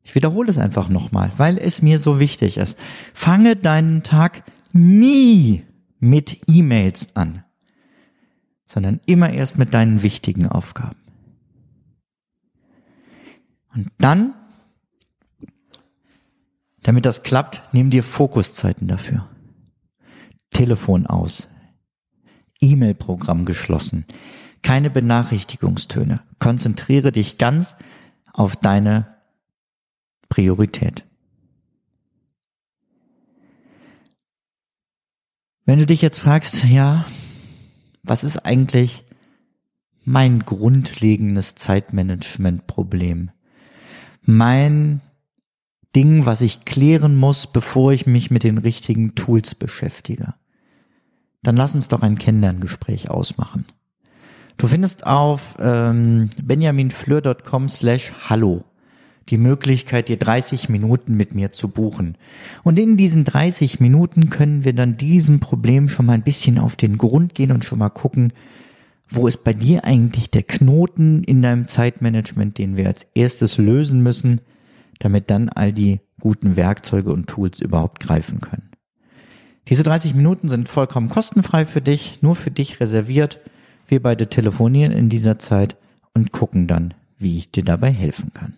Ich 0.04 0.14
wiederhole 0.14 0.50
es 0.50 0.60
einfach 0.60 0.88
nochmal, 0.88 1.32
weil 1.38 1.58
es 1.58 1.82
mir 1.82 1.98
so 1.98 2.20
wichtig 2.20 2.58
ist. 2.58 2.78
Fange 3.16 3.56
deinen 3.56 4.04
Tag 4.04 4.44
nie 4.72 5.64
mit 6.00 6.42
E-Mails 6.48 7.16
an 7.16 7.45
sondern 8.75 9.00
immer 9.05 9.32
erst 9.32 9.58
mit 9.58 9.74
deinen 9.74 10.03
wichtigen 10.03 10.50
Aufgaben. 10.50 10.98
Und 13.74 13.89
dann, 14.00 14.34
damit 16.84 17.05
das 17.05 17.24
klappt, 17.24 17.63
nimm 17.72 17.89
dir 17.89 18.03
Fokuszeiten 18.03 18.89
dafür. 18.89 19.29
Telefon 20.50 21.08
aus, 21.08 21.48
E-Mail-Programm 22.60 23.46
geschlossen, 23.46 24.05
keine 24.62 24.89
Benachrichtigungstöne. 24.89 26.22
Konzentriere 26.39 27.13
dich 27.13 27.38
ganz 27.38 27.77
auf 28.34 28.58
deine 28.58 29.15
Priorität. 30.27 31.05
Wenn 35.63 35.79
du 35.79 35.86
dich 35.86 36.01
jetzt 36.01 36.20
fragst, 36.20 36.65
ja, 36.65 37.05
was 38.05 38.24
ist 38.24 38.45
eigentlich 38.45 39.03
mein 40.03 40.39
grundlegendes 40.39 41.55
Zeitmanagement-Problem? 41.55 43.31
Mein 44.21 45.01
Ding, 45.95 46.25
was 46.25 46.41
ich 46.41 46.65
klären 46.65 47.15
muss, 47.15 47.47
bevor 47.47 47.93
ich 47.93 48.05
mich 48.05 48.29
mit 48.31 48.43
den 48.43 48.57
richtigen 48.57 49.15
Tools 49.15 49.55
beschäftige. 49.55 50.33
Dann 51.41 51.55
lass 51.55 51.75
uns 51.75 51.88
doch 51.88 52.01
ein 52.01 52.17
Kennenlerngespräch 52.17 53.09
ausmachen. 53.09 53.65
Du 54.57 54.67
findest 54.67 55.05
auf 55.05 55.55
ähm, 55.59 56.29
benjaminfleur.com 56.41 57.69
slash 57.69 58.12
hallo 58.29 58.63
die 59.29 59.38
Möglichkeit, 59.38 60.08
dir 60.08 60.17
30 60.17 60.70
Minuten 60.70 61.15
mit 61.15 61.34
mir 61.34 61.51
zu 61.51 61.70
buchen. 61.70 62.17
Und 62.63 62.77
in 62.77 62.96
diesen 62.96 63.24
30 63.24 63.79
Minuten 63.79 64.29
können 64.29 64.63
wir 64.65 64.74
dann 64.74 64.98
diesem 64.98 65.39
Problem 65.39 65.89
schon 65.89 66.05
mal 66.05 66.13
ein 66.13 66.24
bisschen 66.24 66.60
auf 66.60 66.75
den 66.75 66.98
Grund 66.98 67.34
gehen 67.34 67.51
und 67.51 67.65
schon 67.65 67.79
mal 67.79 67.89
gucken, 67.89 68.34
wo 69.10 69.27
ist 69.27 69.44
bei 69.44 69.53
dir 69.53 69.84
eigentlich 69.84 70.29
der 70.29 70.44
Knoten 70.44 71.24
in 71.24 71.41
deinem 71.41 71.67
Zeitmanagement, 71.67 72.58
den 72.58 72.77
wir 72.77 72.88
als 72.88 73.05
erstes 73.13 73.58
lösen 73.58 74.01
müssen, 74.01 74.41
damit 75.00 75.29
dann 75.29 75.50
all 75.50 75.74
die 75.74 76.00
guten 76.20 76.55
Werkzeuge 76.55 77.12
und 77.12 77.27
Tools 77.27 77.60
überhaupt 77.60 78.00
greifen 78.00 78.41
können. 78.41 78.70
Diese 79.67 79.84
30 79.84 80.13
Minuten 80.13 80.48
sind 80.48 80.70
vollkommen 80.70 81.10
kostenfrei 81.10 81.65
für 81.65 81.82
dich, 81.82 82.22
nur 82.22 82.36
für 82.36 82.51
dich 82.51 82.79
reserviert. 82.79 83.39
Wir 83.88 84.01
beide 84.01 84.27
telefonieren 84.27 84.91
in 84.91 85.10
dieser 85.10 85.39
Zeit 85.39 85.75
und 86.13 86.32
gucken 86.32 86.67
dann, 86.67 86.94
wie 87.17 87.38
ich 87.38 87.51
dir 87.51 87.63
dabei 87.63 87.91
helfen 87.91 88.32
kann. 88.34 88.53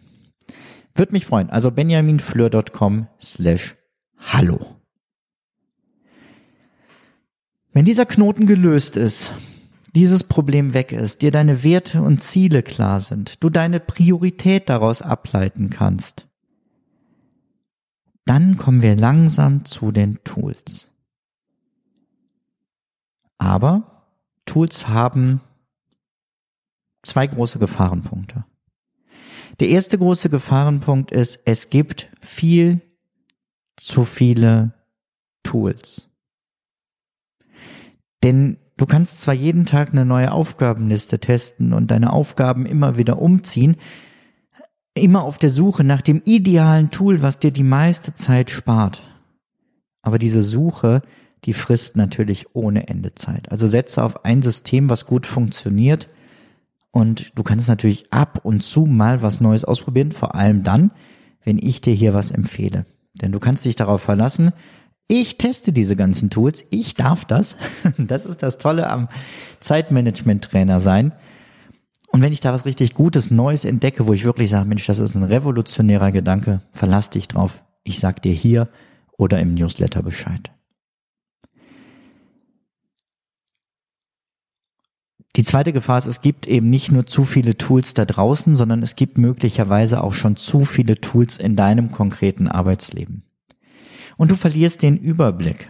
Würde 0.97 1.11
mich 1.11 1.27
freuen. 1.27 1.49
Also 1.49 1.71
benjaminfleur.com 1.71 3.07
slash 3.21 3.75
hallo. 4.17 4.75
Wenn 7.71 7.85
dieser 7.85 8.07
Knoten 8.07 8.47
gelöst 8.47 8.97
ist, 8.97 9.31
dieses 9.93 10.23
Problem 10.23 10.73
weg 10.73 10.91
ist, 10.91 11.21
dir 11.21 11.29
deine 11.29 11.63
Werte 11.63 12.01
und 12.01 12.19
Ziele 12.19 12.63
klar 12.63 12.99
sind, 12.99 13.43
du 13.43 13.51
deine 13.51 13.79
Priorität 13.79 14.69
daraus 14.69 15.03
ableiten 15.03 15.69
kannst, 15.69 16.27
dann 18.25 18.57
kommen 18.57 18.81
wir 18.81 18.95
langsam 18.95 19.63
zu 19.65 19.91
den 19.91 20.23
Tools. 20.23 20.91
Aber 23.37 24.07
Tools 24.45 24.87
haben 24.87 25.41
zwei 27.03 27.27
große 27.27 27.59
Gefahrenpunkte. 27.59 28.43
Der 29.59 29.69
erste 29.69 29.97
große 29.97 30.29
Gefahrenpunkt 30.29 31.11
ist, 31.11 31.39
es 31.45 31.69
gibt 31.69 32.09
viel 32.21 32.81
zu 33.75 34.03
viele 34.03 34.73
Tools. 35.43 36.09
Denn 38.23 38.57
du 38.77 38.85
kannst 38.85 39.21
zwar 39.21 39.33
jeden 39.33 39.65
Tag 39.65 39.91
eine 39.91 40.05
neue 40.05 40.31
Aufgabenliste 40.31 41.19
testen 41.19 41.73
und 41.73 41.91
deine 41.91 42.13
Aufgaben 42.13 42.65
immer 42.65 42.97
wieder 42.97 43.21
umziehen, 43.21 43.77
immer 44.93 45.23
auf 45.23 45.37
der 45.37 45.49
Suche 45.49 45.83
nach 45.83 46.01
dem 46.01 46.21
idealen 46.25 46.91
Tool, 46.91 47.21
was 47.21 47.39
dir 47.39 47.51
die 47.51 47.63
meiste 47.63 48.13
Zeit 48.13 48.49
spart. 48.49 49.01
Aber 50.01 50.17
diese 50.17 50.41
Suche 50.41 51.01
die 51.45 51.53
frisst 51.53 51.95
natürlich 51.95 52.55
ohne 52.55 52.87
Ende 52.87 53.15
Zeit. 53.15 53.51
Also 53.51 53.67
setze 53.67 54.03
auf 54.03 54.25
ein 54.25 54.41
System, 54.41 54.89
was 54.89 55.05
gut 55.05 55.25
funktioniert 55.25 56.09
und 56.97 57.37
du 57.37 57.43
kannst 57.43 57.67
natürlich 57.67 58.11
ab 58.11 58.39
und 58.41 58.63
zu 58.63 58.87
mal 58.87 59.21
was 59.21 59.39
Neues 59.39 59.63
ausprobieren, 59.63 60.11
vor 60.11 60.33
allem 60.33 60.63
dann, 60.63 60.91
wenn 61.43 61.59
ich 61.59 61.79
dir 61.79 61.93
hier 61.93 62.15
was 62.15 62.31
empfehle. 62.31 62.87
Denn 63.13 63.31
du 63.31 63.39
kannst 63.39 63.65
dich 63.65 63.75
darauf 63.75 64.01
verlassen, 64.01 64.51
ich 65.07 65.37
teste 65.37 65.71
diese 65.71 65.95
ganzen 65.95 66.31
Tools, 66.31 66.65
ich 66.71 66.95
darf 66.95 67.23
das. 67.23 67.55
Das 67.99 68.25
ist 68.25 68.41
das 68.41 68.57
Tolle 68.57 68.89
am 68.89 69.09
Zeitmanagement-Trainer 69.59 70.79
sein. 70.79 71.13
Und 72.07 72.23
wenn 72.23 72.33
ich 72.33 72.39
da 72.39 72.51
was 72.51 72.65
richtig 72.65 72.95
Gutes, 72.95 73.29
Neues 73.29 73.63
entdecke, 73.63 74.07
wo 74.07 74.13
ich 74.13 74.25
wirklich 74.25 74.49
sage, 74.49 74.67
Mensch, 74.67 74.87
das 74.87 74.97
ist 74.97 75.13
ein 75.13 75.21
revolutionärer 75.21 76.11
Gedanke, 76.11 76.61
verlass 76.71 77.11
dich 77.11 77.27
drauf. 77.27 77.63
Ich 77.83 77.99
sag 77.99 78.23
dir 78.23 78.33
hier 78.33 78.69
oder 79.19 79.39
im 79.39 79.53
Newsletter 79.53 80.01
Bescheid. 80.01 80.49
Die 85.37 85.43
zweite 85.43 85.71
Gefahr 85.71 85.99
ist, 85.99 86.07
es 86.07 86.21
gibt 86.21 86.47
eben 86.47 86.71
nicht 86.71 86.91
nur 86.91 87.05
zu 87.05 87.23
viele 87.23 87.55
Tools 87.55 87.93
da 87.93 88.05
draußen, 88.05 88.55
sondern 88.55 88.81
es 88.81 88.95
gibt 88.95 89.19
möglicherweise 89.19 90.03
auch 90.03 90.13
schon 90.13 90.35
zu 90.35 90.65
viele 90.65 90.99
Tools 90.99 91.37
in 91.37 91.55
deinem 91.55 91.91
konkreten 91.91 92.47
Arbeitsleben. 92.47 93.21
Und 94.17 94.31
du 94.31 94.35
verlierst 94.35 94.81
den 94.81 94.97
Überblick. 94.97 95.69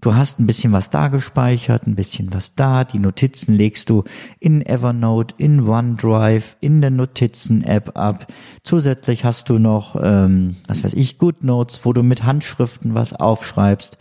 Du 0.00 0.14
hast 0.14 0.38
ein 0.38 0.46
bisschen 0.46 0.72
was 0.72 0.88
da 0.88 1.08
gespeichert, 1.08 1.88
ein 1.88 1.96
bisschen 1.96 2.32
was 2.32 2.54
da. 2.54 2.84
Die 2.84 3.00
Notizen 3.00 3.54
legst 3.54 3.90
du 3.90 4.04
in 4.38 4.64
Evernote, 4.64 5.34
in 5.36 5.68
OneDrive, 5.68 6.56
in 6.60 6.80
der 6.80 6.90
Notizen-App 6.90 7.98
ab. 7.98 8.32
Zusätzlich 8.62 9.24
hast 9.24 9.50
du 9.50 9.58
noch, 9.58 9.96
ähm, 10.00 10.56
was 10.68 10.84
weiß 10.84 10.94
ich, 10.94 11.18
GoodNotes, 11.18 11.80
wo 11.82 11.92
du 11.92 12.04
mit 12.04 12.22
Handschriften 12.22 12.94
was 12.94 13.12
aufschreibst. 13.12 13.98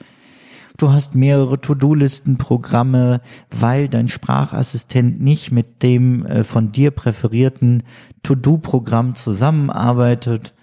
Du 0.79 0.93
hast 0.93 1.13
mehrere 1.13 1.59
To-Do-Listen-Programme, 1.59 3.19
weil 3.51 3.89
dein 3.89 4.07
Sprachassistent 4.07 5.19
nicht 5.19 5.51
mit 5.51 5.83
dem 5.83 6.25
äh, 6.25 6.45
von 6.45 6.71
dir 6.71 6.91
präferierten 6.91 7.83
To-Do-Programm 8.23 9.13
zusammenarbeitet. 9.13 10.55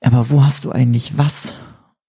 Aber 0.00 0.30
wo 0.30 0.44
hast 0.44 0.64
du 0.64 0.70
eigentlich 0.70 1.18
was? 1.18 1.54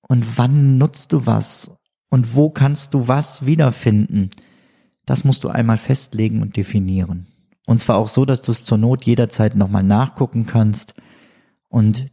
Und 0.08 0.38
wann 0.38 0.78
nutzt 0.78 1.12
du 1.12 1.26
was? 1.26 1.72
Und 2.12 2.36
wo 2.36 2.52
kannst 2.52 2.94
du 2.94 3.08
was 3.08 3.48
wiederfinden? 3.48 4.30
Das 5.08 5.24
musst 5.24 5.44
du 5.44 5.50
einmal 5.50 5.78
festlegen 5.78 6.44
und 6.44 6.56
definieren. 6.56 7.26
Und 7.66 7.80
zwar 7.80 7.98
auch 7.98 8.10
so, 8.10 8.26
dass 8.26 8.44
du 8.44 8.52
es 8.52 8.64
zur 8.64 8.78
Not 8.78 9.06
jederzeit 9.06 9.56
nochmal 9.56 9.82
nachgucken 9.82 10.46
kannst. 10.46 10.94
Und 11.68 12.06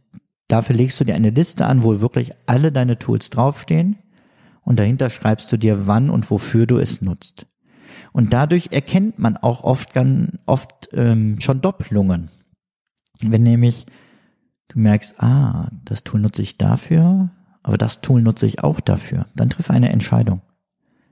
dafür 0.47 0.75
legst 0.75 0.99
du 0.99 1.03
dir 1.03 1.13
eine 1.13 1.29
Liste 1.29 1.67
an, 1.67 1.83
wo 1.83 2.01
wirklich 2.01 2.31
alle 2.47 2.71
deine 2.71 2.97
Tools 2.97 3.29
draufstehen 3.29 3.99
und 4.65 4.79
dahinter 4.79 5.09
schreibst 5.09 5.51
du 5.51 5.57
dir, 5.57 5.87
wann 5.87 6.09
und 6.09 6.29
wofür 6.29 6.65
du 6.65 6.77
es 6.79 7.01
nutzt. 7.01 7.45
Und 8.11 8.33
dadurch 8.33 8.69
erkennt 8.71 9.19
man 9.19 9.37
auch 9.37 9.63
oft, 9.63 9.93
ganz, 9.93 10.37
oft 10.45 10.89
ähm, 10.91 11.39
schon 11.39 11.61
Doppelungen. 11.61 12.29
Wenn 13.21 13.43
nämlich 13.43 13.85
du 14.69 14.79
merkst, 14.79 15.21
ah, 15.21 15.69
das 15.85 16.03
Tool 16.03 16.19
nutze 16.19 16.41
ich 16.41 16.57
dafür, 16.57 17.29
aber 17.63 17.77
das 17.77 18.01
Tool 18.01 18.21
nutze 18.21 18.45
ich 18.47 18.63
auch 18.63 18.79
dafür, 18.79 19.27
dann 19.35 19.49
triff 19.49 19.69
eine 19.69 19.91
Entscheidung. 19.91 20.41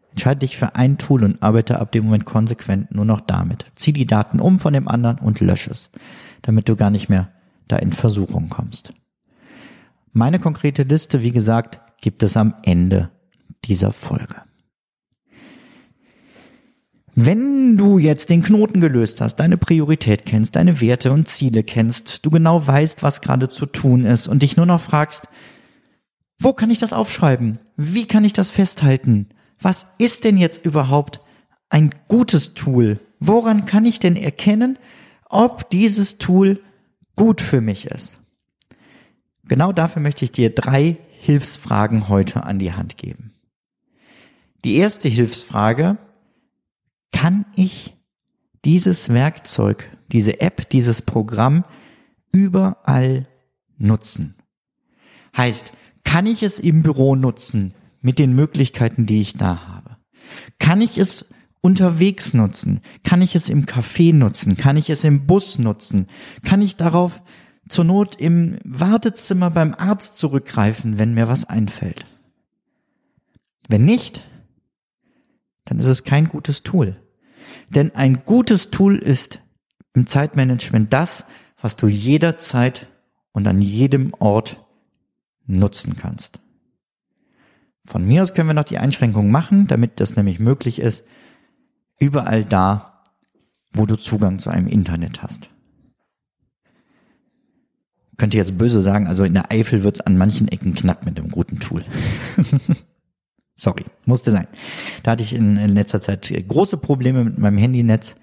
Entscheide 0.09 0.39
dich 0.39 0.57
für 0.57 0.75
ein 0.75 0.97
Tool 0.97 1.23
und 1.23 1.41
arbeite 1.41 1.79
ab 1.79 1.91
dem 1.91 2.05
Moment 2.05 2.25
konsequent 2.25 2.93
nur 2.93 3.05
noch 3.05 3.21
damit. 3.21 3.65
Zieh 3.75 3.93
die 3.93 4.05
Daten 4.05 4.39
um 4.39 4.59
von 4.59 4.73
dem 4.73 4.87
anderen 4.87 5.17
und 5.17 5.39
lösche 5.39 5.71
es, 5.71 5.89
damit 6.41 6.69
du 6.69 6.75
gar 6.75 6.89
nicht 6.89 7.09
mehr 7.09 7.29
da 7.67 7.77
in 7.77 7.91
Versuchung 7.91 8.49
kommst. 8.49 8.93
Meine 10.11 10.37
konkrete 10.37 10.83
Liste, 10.83 11.23
wie 11.23 11.31
gesagt, 11.31 11.81
gibt 11.99 12.21
es 12.21 12.37
am 12.37 12.53
Ende 12.61 13.09
dieser 13.65 13.91
Folge. 13.91 14.35
Wenn 17.15 17.77
du 17.77 17.99
jetzt 17.99 18.29
den 18.31 18.41
Knoten 18.41 18.79
gelöst 18.79 19.21
hast, 19.21 19.35
deine 19.35 19.57
Priorität 19.57 20.25
kennst, 20.25 20.55
deine 20.55 20.81
Werte 20.81 21.11
und 21.11 21.27
Ziele 21.27 21.63
kennst, 21.63 22.25
du 22.25 22.31
genau 22.31 22.65
weißt, 22.65 23.03
was 23.03 23.21
gerade 23.21 23.49
zu 23.49 23.67
tun 23.67 24.05
ist 24.05 24.27
und 24.27 24.41
dich 24.41 24.57
nur 24.57 24.65
noch 24.65 24.81
fragst, 24.81 25.27
wo 26.39 26.53
kann 26.53 26.71
ich 26.71 26.79
das 26.79 26.91
aufschreiben? 26.91 27.59
Wie 27.77 28.07
kann 28.07 28.23
ich 28.23 28.33
das 28.33 28.49
festhalten? 28.49 29.29
Was 29.61 29.85
ist 29.99 30.23
denn 30.23 30.37
jetzt 30.37 30.65
überhaupt 30.65 31.21
ein 31.69 31.91
gutes 32.07 32.55
Tool? 32.55 32.99
Woran 33.19 33.65
kann 33.65 33.85
ich 33.85 33.99
denn 33.99 34.15
erkennen, 34.15 34.79
ob 35.29 35.69
dieses 35.69 36.17
Tool 36.17 36.61
gut 37.15 37.41
für 37.41 37.61
mich 37.61 37.85
ist? 37.85 38.19
Genau 39.45 39.71
dafür 39.71 40.01
möchte 40.01 40.25
ich 40.25 40.31
dir 40.31 40.49
drei 40.49 40.97
Hilfsfragen 41.19 42.09
heute 42.09 42.43
an 42.43 42.59
die 42.59 42.73
Hand 42.73 42.97
geben. 42.97 43.32
Die 44.63 44.75
erste 44.75 45.09
Hilfsfrage, 45.09 45.97
kann 47.11 47.45
ich 47.55 47.95
dieses 48.63 49.09
Werkzeug, 49.09 49.89
diese 50.11 50.39
App, 50.41 50.69
dieses 50.69 51.01
Programm 51.01 51.65
überall 52.31 53.27
nutzen? 53.77 54.35
Heißt, 55.35 55.73
kann 56.03 56.25
ich 56.25 56.43
es 56.43 56.59
im 56.59 56.81
Büro 56.81 57.15
nutzen 57.15 57.73
mit 58.01 58.19
den 58.19 58.33
Möglichkeiten, 58.33 59.05
die 59.05 59.21
ich 59.21 59.37
da 59.37 59.67
habe? 59.67 59.97
Kann 60.59 60.81
ich 60.81 60.97
es 60.97 61.29
unterwegs 61.61 62.33
nutzen? 62.33 62.81
Kann 63.03 63.21
ich 63.21 63.35
es 63.35 63.49
im 63.49 63.65
Café 63.65 64.13
nutzen? 64.13 64.57
Kann 64.57 64.77
ich 64.77 64.89
es 64.89 65.03
im 65.03 65.25
Bus 65.25 65.59
nutzen? 65.59 66.07
Kann 66.43 66.61
ich 66.61 66.75
darauf 66.75 67.21
zur 67.67 67.85
Not 67.85 68.15
im 68.15 68.59
Wartezimmer 68.63 69.49
beim 69.49 69.73
Arzt 69.73 70.17
zurückgreifen, 70.17 70.99
wenn 70.99 71.13
mir 71.13 71.29
was 71.29 71.45
einfällt? 71.45 72.05
Wenn 73.69 73.85
nicht, 73.85 74.23
dann 75.65 75.79
ist 75.79 75.85
es 75.85 76.03
kein 76.03 76.27
gutes 76.27 76.63
Tool. 76.63 76.97
Denn 77.69 77.95
ein 77.95 78.23
gutes 78.25 78.71
Tool 78.71 78.97
ist 78.97 79.41
im 79.93 80.07
Zeitmanagement 80.07 80.91
das, 80.91 81.25
was 81.61 81.75
du 81.75 81.87
jederzeit 81.87 82.87
und 83.31 83.47
an 83.47 83.61
jedem 83.61 84.13
Ort 84.19 84.63
nutzen 85.45 85.95
kannst. 85.95 86.39
Von 87.85 88.05
mir 88.05 88.23
aus 88.23 88.33
können 88.33 88.49
wir 88.49 88.53
noch 88.53 88.63
die 88.63 88.77
Einschränkung 88.77 89.29
machen, 89.29 89.67
damit 89.67 89.99
das 89.99 90.15
nämlich 90.15 90.39
möglich 90.39 90.79
ist, 90.79 91.03
überall 91.99 92.45
da, 92.45 93.03
wo 93.73 93.85
du 93.85 93.95
Zugang 93.95 94.39
zu 94.39 94.49
einem 94.49 94.67
Internet 94.67 95.21
hast. 95.21 95.49
Könnte 98.17 98.37
jetzt 98.37 98.57
böse 98.57 98.79
sagen, 98.79 99.07
also 99.07 99.23
in 99.23 99.33
der 99.33 99.51
Eifel 99.51 99.83
wird 99.83 99.97
es 99.97 100.05
an 100.05 100.17
manchen 100.17 100.47
Ecken 100.47 100.75
knapp 100.75 101.05
mit 101.05 101.19
einem 101.19 101.29
guten 101.29 101.59
Tool. 101.59 101.83
Sorry, 103.55 103.85
musste 104.05 104.31
sein. 104.31 104.47
Da 105.03 105.11
hatte 105.11 105.23
ich 105.23 105.33
in, 105.33 105.57
in 105.57 105.69
letzter 105.69 106.01
Zeit 106.01 106.33
große 106.47 106.77
Probleme 106.77 107.23
mit 107.23 107.37
meinem 107.37 107.57
Handynetz. 107.57 108.15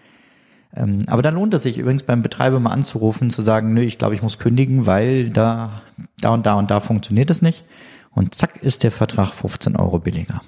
Ähm, 0.74 0.98
aber 1.06 1.22
dann 1.22 1.34
lohnt 1.34 1.54
es 1.54 1.62
sich 1.62 1.78
übrigens 1.78 2.02
beim 2.02 2.22
Betreiber 2.22 2.60
mal 2.60 2.70
anzurufen, 2.70 3.30
zu 3.30 3.42
sagen, 3.42 3.72
nö, 3.74 3.82
ich 3.82 3.98
glaube, 3.98 4.14
ich 4.14 4.22
muss 4.22 4.38
kündigen, 4.38 4.86
weil 4.86 5.30
da, 5.30 5.82
da 6.20 6.30
und 6.30 6.46
da 6.46 6.54
und 6.54 6.70
da 6.70 6.80
funktioniert 6.80 7.30
es 7.30 7.42
nicht. 7.42 7.64
Und 8.10 8.34
zack 8.34 8.62
ist 8.62 8.82
der 8.82 8.92
Vertrag 8.92 9.32
15 9.32 9.76
Euro 9.76 9.98
billiger. 9.98 10.42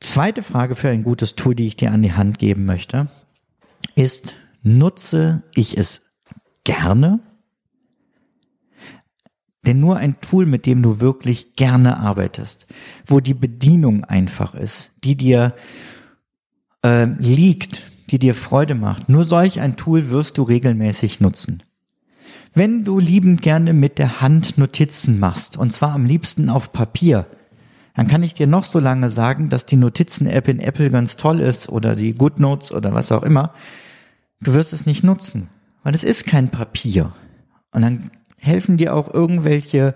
Zweite 0.00 0.42
Frage 0.42 0.74
für 0.74 0.88
ein 0.88 1.04
gutes 1.04 1.34
Tool, 1.34 1.54
die 1.54 1.66
ich 1.66 1.76
dir 1.76 1.90
an 1.90 2.02
die 2.02 2.12
Hand 2.12 2.38
geben 2.38 2.64
möchte, 2.64 3.08
ist, 3.94 4.36
nutze 4.62 5.42
ich 5.54 5.76
es 5.76 6.02
gerne? 6.64 7.20
Denn 9.68 9.80
nur 9.80 9.98
ein 9.98 10.18
Tool, 10.22 10.46
mit 10.46 10.64
dem 10.64 10.80
du 10.80 10.98
wirklich 10.98 11.54
gerne 11.54 11.98
arbeitest, 11.98 12.66
wo 13.04 13.20
die 13.20 13.34
Bedienung 13.34 14.02
einfach 14.02 14.54
ist, 14.54 14.88
die 15.04 15.14
dir 15.14 15.54
äh, 16.82 17.04
liegt, 17.18 17.82
die 18.08 18.18
dir 18.18 18.32
Freude 18.32 18.74
macht, 18.74 19.10
nur 19.10 19.24
solch 19.24 19.60
ein 19.60 19.76
Tool 19.76 20.08
wirst 20.08 20.38
du 20.38 20.42
regelmäßig 20.44 21.20
nutzen. 21.20 21.62
Wenn 22.54 22.86
du 22.86 22.98
liebend 22.98 23.42
gerne 23.42 23.74
mit 23.74 23.98
der 23.98 24.22
Hand 24.22 24.56
Notizen 24.56 25.18
machst, 25.18 25.58
und 25.58 25.70
zwar 25.70 25.92
am 25.92 26.06
liebsten 26.06 26.48
auf 26.48 26.72
Papier, 26.72 27.26
dann 27.94 28.06
kann 28.06 28.22
ich 28.22 28.32
dir 28.32 28.46
noch 28.46 28.64
so 28.64 28.78
lange 28.78 29.10
sagen, 29.10 29.50
dass 29.50 29.66
die 29.66 29.76
Notizen-App 29.76 30.48
in 30.48 30.60
Apple 30.60 30.90
ganz 30.90 31.16
toll 31.16 31.40
ist 31.40 31.68
oder 31.68 31.94
die 31.94 32.14
GoodNotes 32.14 32.72
oder 32.72 32.94
was 32.94 33.12
auch 33.12 33.22
immer. 33.22 33.52
Du 34.40 34.54
wirst 34.54 34.72
es 34.72 34.86
nicht 34.86 35.04
nutzen, 35.04 35.50
weil 35.82 35.94
es 35.94 36.04
ist 36.04 36.26
kein 36.26 36.48
Papier. 36.48 37.12
Und 37.70 37.82
dann 37.82 38.10
helfen 38.38 38.76
dir 38.76 38.94
auch 38.94 39.12
irgendwelche 39.12 39.94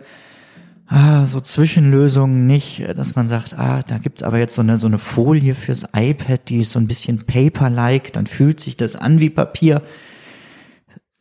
ah, 0.93 1.25
so 1.27 1.41
Zwischenlösungen 1.41 2.47
nicht, 2.47 2.85
dass 2.97 3.15
man 3.15 3.29
sagt, 3.29 3.59
ah, 3.59 3.83
da 3.83 3.99
gibt's 3.99 4.23
aber 4.23 4.39
jetzt 4.39 4.55
so 4.55 4.63
eine, 4.63 4.77
so 4.77 4.87
eine 4.87 4.99
Folie 4.99 5.55
fürs 5.55 5.87
iPad, 5.95 6.49
die 6.49 6.61
ist 6.61 6.73
so 6.73 6.79
ein 6.79 6.87
bisschen 6.87 7.25
paper-like, 7.25 8.13
dann 8.13 8.27
fühlt 8.27 8.61
sich 8.61 8.77
das 8.77 8.95
an 8.97 9.21
wie 9.21 9.31
Papier. 9.31 9.83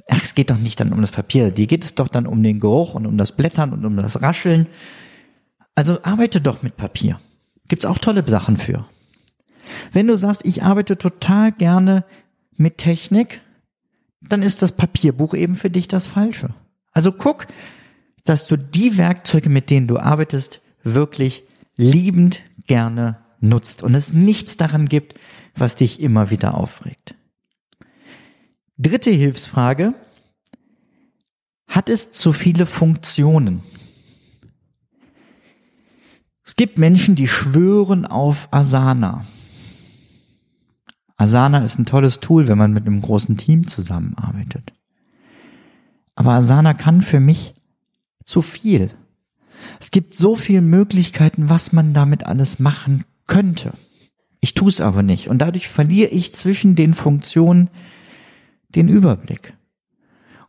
Ach, 0.10 0.24
es 0.24 0.36
geht 0.36 0.50
doch 0.50 0.58
nicht 0.58 0.80
dann 0.80 0.92
um 0.92 1.00
das 1.00 1.12
Papier, 1.12 1.52
die 1.52 1.68
geht 1.68 1.86
es 1.86 1.96
doch 1.96 2.10
dann 2.10 2.28
um 2.28 2.44
den 2.44 2.60
Geruch 2.60 2.96
und 2.96 3.06
um 3.06 3.18
das 3.18 3.32
Blättern 3.32 3.72
und 3.72 3.86
um 3.86 3.96
das 3.96 4.22
Rascheln. 4.22 4.68
Also 5.76 6.00
arbeite 6.04 6.42
doch 6.42 6.64
mit 6.64 6.76
Papier. 6.76 7.20
Gibt's 7.70 7.86
auch 7.86 7.98
tolle 7.98 8.28
Sachen 8.28 8.58
für. 8.58 8.86
Wenn 9.94 10.08
du 10.08 10.18
sagst, 10.18 10.46
ich 10.46 10.64
arbeite 10.64 10.98
total 10.98 11.54
gerne 11.54 12.04
mit 12.58 12.78
Technik, 12.78 13.40
dann 14.20 14.42
ist 14.42 14.62
das 14.62 14.74
Papierbuch 14.74 15.34
eben 15.34 15.56
für 15.56 15.70
dich 15.70 15.88
das 15.88 16.08
Falsche. 16.08 16.54
Also 16.91 17.12
guck, 17.12 17.47
dass 18.23 18.47
du 18.47 18.58
die 18.58 18.97
Werkzeuge, 18.97 19.49
mit 19.49 19.69
denen 19.69 19.88
du 19.88 19.97
arbeitest, 19.97 20.62
wirklich 20.84 21.43
liebend 21.75 22.43
gerne 22.67 23.17
nutzt 23.39 23.84
und 23.84 23.95
es 23.95 24.13
nichts 24.13 24.58
daran 24.58 24.86
gibt, 24.86 25.15
was 25.56 25.75
dich 25.75 25.99
immer 25.99 26.30
wieder 26.30 26.56
aufregt. 26.56 27.15
Dritte 28.77 29.12
Hilfsfrage. 29.12 29.93
Hat 31.67 31.88
es 31.88 32.12
zu 32.12 32.34
viele 32.34 32.65
Funktionen? 32.65 33.63
Es 36.43 36.56
gibt 36.58 36.77
Menschen, 36.77 37.15
die 37.15 37.27
schwören 37.27 38.06
auf 38.06 38.49
Asana. 38.51 39.25
Asana 41.15 41.60
ist 41.60 41.80
ein 41.80 41.86
tolles 41.86 42.19
Tool, 42.19 42.47
wenn 42.47 42.58
man 42.58 42.73
mit 42.73 42.86
einem 42.86 43.01
großen 43.01 43.38
Team 43.38 43.67
zusammenarbeitet. 43.67 44.73
Aber 46.15 46.32
Asana 46.32 46.74
kann 46.74 47.02
für 47.02 47.19
mich 47.19 47.56
zu 48.24 48.41
viel. 48.41 48.91
Es 49.80 49.91
gibt 49.91 50.13
so 50.13 50.36
viele 50.36 50.62
Möglichkeiten, 50.62 51.50
was 51.50 51.71
man 51.71 51.93
damit 51.93 52.26
alles 52.26 52.60
machen 52.60 53.06
könnte. 53.28 53.74
Ich 54.39 54.54
tue 54.54 54.69
es 54.69 54.82
aber 54.82 55.04
nicht 55.04 55.30
und 55.30 55.39
dadurch 55.39 55.69
verliere 55.69 56.10
ich 56.10 56.34
zwischen 56.34 56.76
den 56.76 56.93
Funktionen 56.93 57.69
den 58.69 58.88
Überblick. 58.88 59.54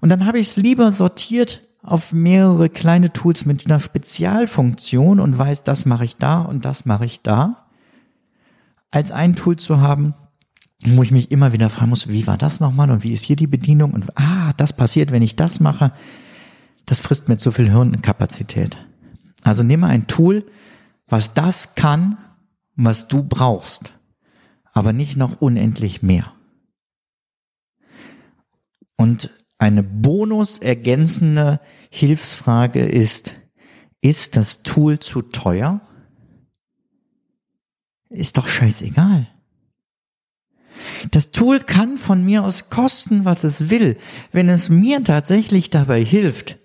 Und 0.01 0.09
dann 0.09 0.27
habe 0.27 0.39
ich 0.39 0.49
es 0.49 0.57
lieber 0.57 0.93
sortiert 0.93 1.63
auf 1.83 2.13
mehrere 2.13 2.69
kleine 2.69 3.13
Tools 3.13 3.45
mit 3.45 3.67
einer 3.67 3.81
Spezialfunktion 3.81 5.21
und 5.21 5.37
weiß, 5.37 5.65
das 5.65 5.85
mache 5.85 6.05
ich 6.05 6.17
da 6.17 6.43
und 6.43 6.65
das 6.65 6.87
mache 6.87 7.05
ich 7.05 7.23
da, 7.23 7.67
als 8.91 9.11
ein 9.11 9.35
Tool 9.35 9.57
zu 9.57 9.81
haben, 9.81 10.15
wo 10.85 11.03
ich 11.03 11.11
mich 11.11 11.31
immer 11.31 11.53
wieder 11.53 11.71
fragen 11.71 11.91
muss, 11.91 12.09
wie 12.09 12.27
war 12.27 12.39
das 12.39 12.61
nochmal 12.61 12.91
und 12.91 13.05
wie 13.05 13.13
ist 13.13 13.25
hier 13.25 13.37
die 13.37 13.47
Bedienung 13.47 13.93
und 13.93 14.19
ah, 14.19 14.53
das 14.57 14.73
passiert, 14.73 15.11
wenn 15.13 15.23
ich 15.23 15.37
das 15.37 15.61
mache 15.61 15.93
das 16.87 17.01
frisst 17.01 17.29
mir 17.29 17.37
zu 17.37 17.53
viel 17.53 17.71
Hirnkapazität. 17.71 18.77
Also 19.43 19.63
nehme 19.63 19.87
ein 19.87 20.07
Tool, 20.07 20.47
was 21.07 21.35
das 21.35 21.75
kann, 21.75 22.19
was 22.75 23.09
du 23.09 23.23
brauchst, 23.23 23.95
aber 24.73 24.93
nicht 24.93 25.17
noch 25.17 25.41
unendlich 25.41 26.03
mehr. 26.03 26.33
Und 28.97 29.31
eine 29.59 29.83
bonusergänzende 29.83 31.61
Hilfsfrage 31.91 32.85
ist, 32.85 33.35
ist 34.01 34.37
das 34.37 34.63
Tool 34.63 34.99
zu 34.99 35.23
teuer? 35.23 35.81
Ist 38.09 38.37
doch 38.39 38.47
scheißegal. 38.47 39.29
Das 41.11 41.31
Tool 41.31 41.61
kann 41.61 41.99
von 41.99 42.25
mir 42.25 42.45
aus 42.45 42.71
kosten, 42.71 43.25
was 43.25 43.45
es 43.45 43.71
will. 43.71 43.97
Wenn 44.33 44.49
es 44.49 44.69
mir 44.69 45.03
tatsächlich 45.05 45.71
dabei 45.71 46.05
hilft, 46.05 46.59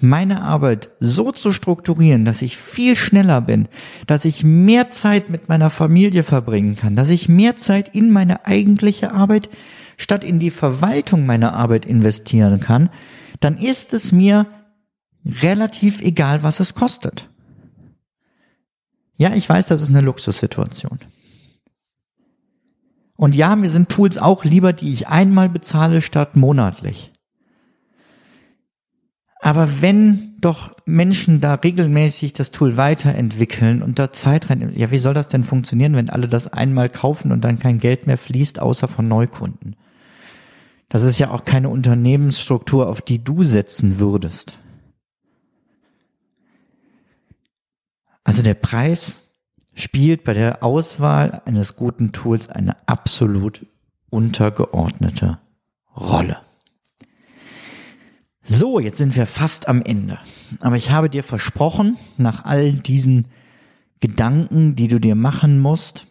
meine 0.00 0.42
Arbeit 0.42 0.90
so 1.00 1.32
zu 1.32 1.52
strukturieren, 1.52 2.24
dass 2.24 2.42
ich 2.42 2.56
viel 2.56 2.96
schneller 2.96 3.40
bin, 3.40 3.68
dass 4.06 4.24
ich 4.24 4.44
mehr 4.44 4.90
Zeit 4.90 5.30
mit 5.30 5.48
meiner 5.48 5.70
Familie 5.70 6.24
verbringen 6.24 6.76
kann, 6.76 6.96
dass 6.96 7.08
ich 7.10 7.28
mehr 7.28 7.56
Zeit 7.56 7.94
in 7.94 8.10
meine 8.10 8.46
eigentliche 8.46 9.12
Arbeit 9.12 9.48
statt 9.96 10.24
in 10.24 10.38
die 10.38 10.50
Verwaltung 10.50 11.26
meiner 11.26 11.54
Arbeit 11.54 11.86
investieren 11.86 12.60
kann, 12.60 12.90
dann 13.40 13.56
ist 13.56 13.94
es 13.94 14.12
mir 14.12 14.46
relativ 15.24 16.00
egal, 16.00 16.42
was 16.42 16.60
es 16.60 16.74
kostet. 16.74 17.28
Ja, 19.16 19.34
ich 19.34 19.48
weiß, 19.48 19.66
das 19.66 19.80
ist 19.80 19.90
eine 19.90 20.00
Luxussituation. 20.00 20.98
Und 23.16 23.34
ja, 23.34 23.54
mir 23.56 23.70
sind 23.70 23.88
Tools 23.88 24.18
auch 24.18 24.44
lieber, 24.44 24.72
die 24.72 24.92
ich 24.92 25.08
einmal 25.08 25.48
bezahle 25.48 26.02
statt 26.02 26.36
monatlich. 26.36 27.12
Aber 29.40 29.82
wenn 29.82 30.36
doch 30.40 30.72
Menschen 30.84 31.40
da 31.40 31.54
regelmäßig 31.54 32.32
das 32.32 32.50
Tool 32.50 32.76
weiterentwickeln 32.76 33.82
und 33.82 33.98
da 33.98 34.10
Zeit 34.10 34.48
rein, 34.48 34.72
ja, 34.74 34.90
wie 34.90 34.98
soll 34.98 35.14
das 35.14 35.28
denn 35.28 35.44
funktionieren, 35.44 35.94
wenn 35.94 36.10
alle 36.10 36.28
das 36.28 36.52
einmal 36.52 36.88
kaufen 36.88 37.30
und 37.30 37.42
dann 37.42 37.58
kein 37.58 37.78
Geld 37.78 38.06
mehr 38.06 38.18
fließt, 38.18 38.58
außer 38.58 38.88
von 38.88 39.06
Neukunden? 39.06 39.76
Das 40.88 41.02
ist 41.02 41.18
ja 41.18 41.30
auch 41.30 41.44
keine 41.44 41.68
Unternehmensstruktur, 41.68 42.88
auf 42.88 43.02
die 43.02 43.22
du 43.22 43.44
setzen 43.44 43.98
würdest. 43.98 44.58
Also 48.22 48.42
der 48.42 48.54
Preis 48.54 49.23
spielt 49.74 50.24
bei 50.24 50.34
der 50.34 50.62
Auswahl 50.62 51.42
eines 51.44 51.76
guten 51.76 52.12
Tools 52.12 52.48
eine 52.48 52.76
absolut 52.86 53.66
untergeordnete 54.10 55.38
Rolle. 55.96 56.38
So, 58.42 58.78
jetzt 58.78 58.98
sind 58.98 59.16
wir 59.16 59.26
fast 59.26 59.68
am 59.68 59.82
Ende. 59.82 60.18
Aber 60.60 60.76
ich 60.76 60.90
habe 60.90 61.08
dir 61.08 61.22
versprochen, 61.22 61.96
nach 62.18 62.44
all 62.44 62.74
diesen 62.74 63.26
Gedanken, 64.00 64.76
die 64.76 64.88
du 64.88 65.00
dir 65.00 65.14
machen 65.14 65.58
musst, 65.60 66.06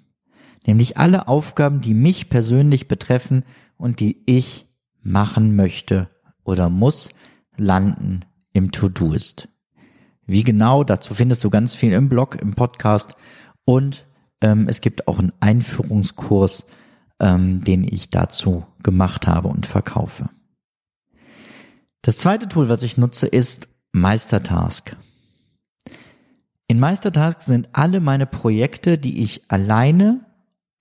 Nämlich 0.67 0.97
alle 0.97 1.29
Aufgaben, 1.29 1.81
die 1.81 1.95
mich 1.95 2.29
persönlich 2.29 2.89
betreffen 2.89 3.45
und 3.77 4.01
die 4.01 4.23
ich 4.27 4.67
machen 5.03 5.57
möchte 5.57 6.09
oder 6.43 6.71
muss, 6.71 7.11
landen 7.57 8.25
im 8.53 8.73
To-Doist. 8.73 9.49
Wie 10.27 10.43
genau, 10.43 10.85
dazu 10.85 11.15
findest 11.15 11.45
du 11.45 11.51
ganz 11.51 11.75
viel 11.75 11.93
im 11.93 12.09
Blog, 12.09 12.37
im 12.41 12.55
Podcast 12.55 13.15
und 13.65 14.07
ähm, 14.41 14.67
es 14.69 14.81
gibt 14.81 15.07
auch 15.07 15.19
einen 15.19 15.33
Einführungskurs, 15.41 16.65
ähm, 17.21 17.63
den 17.63 17.85
ich 17.85 18.11
dazu 18.11 18.65
gemacht 18.83 19.27
habe 19.27 19.49
und 19.49 19.67
verkaufe. 19.67 20.31
Das 22.05 22.19
zweite 22.19 22.51
Tool, 22.51 22.69
was 22.69 22.83
ich 22.83 22.99
nutze, 22.99 23.27
ist 23.27 23.67
Meistertask. 23.93 24.95
In 26.69 26.79
Meistertask 26.79 27.41
sind 27.41 27.71
alle 27.73 28.01
meine 28.01 28.27
Projekte, 28.27 28.99
die 28.99 29.23
ich 29.23 29.41
alleine 29.49 30.21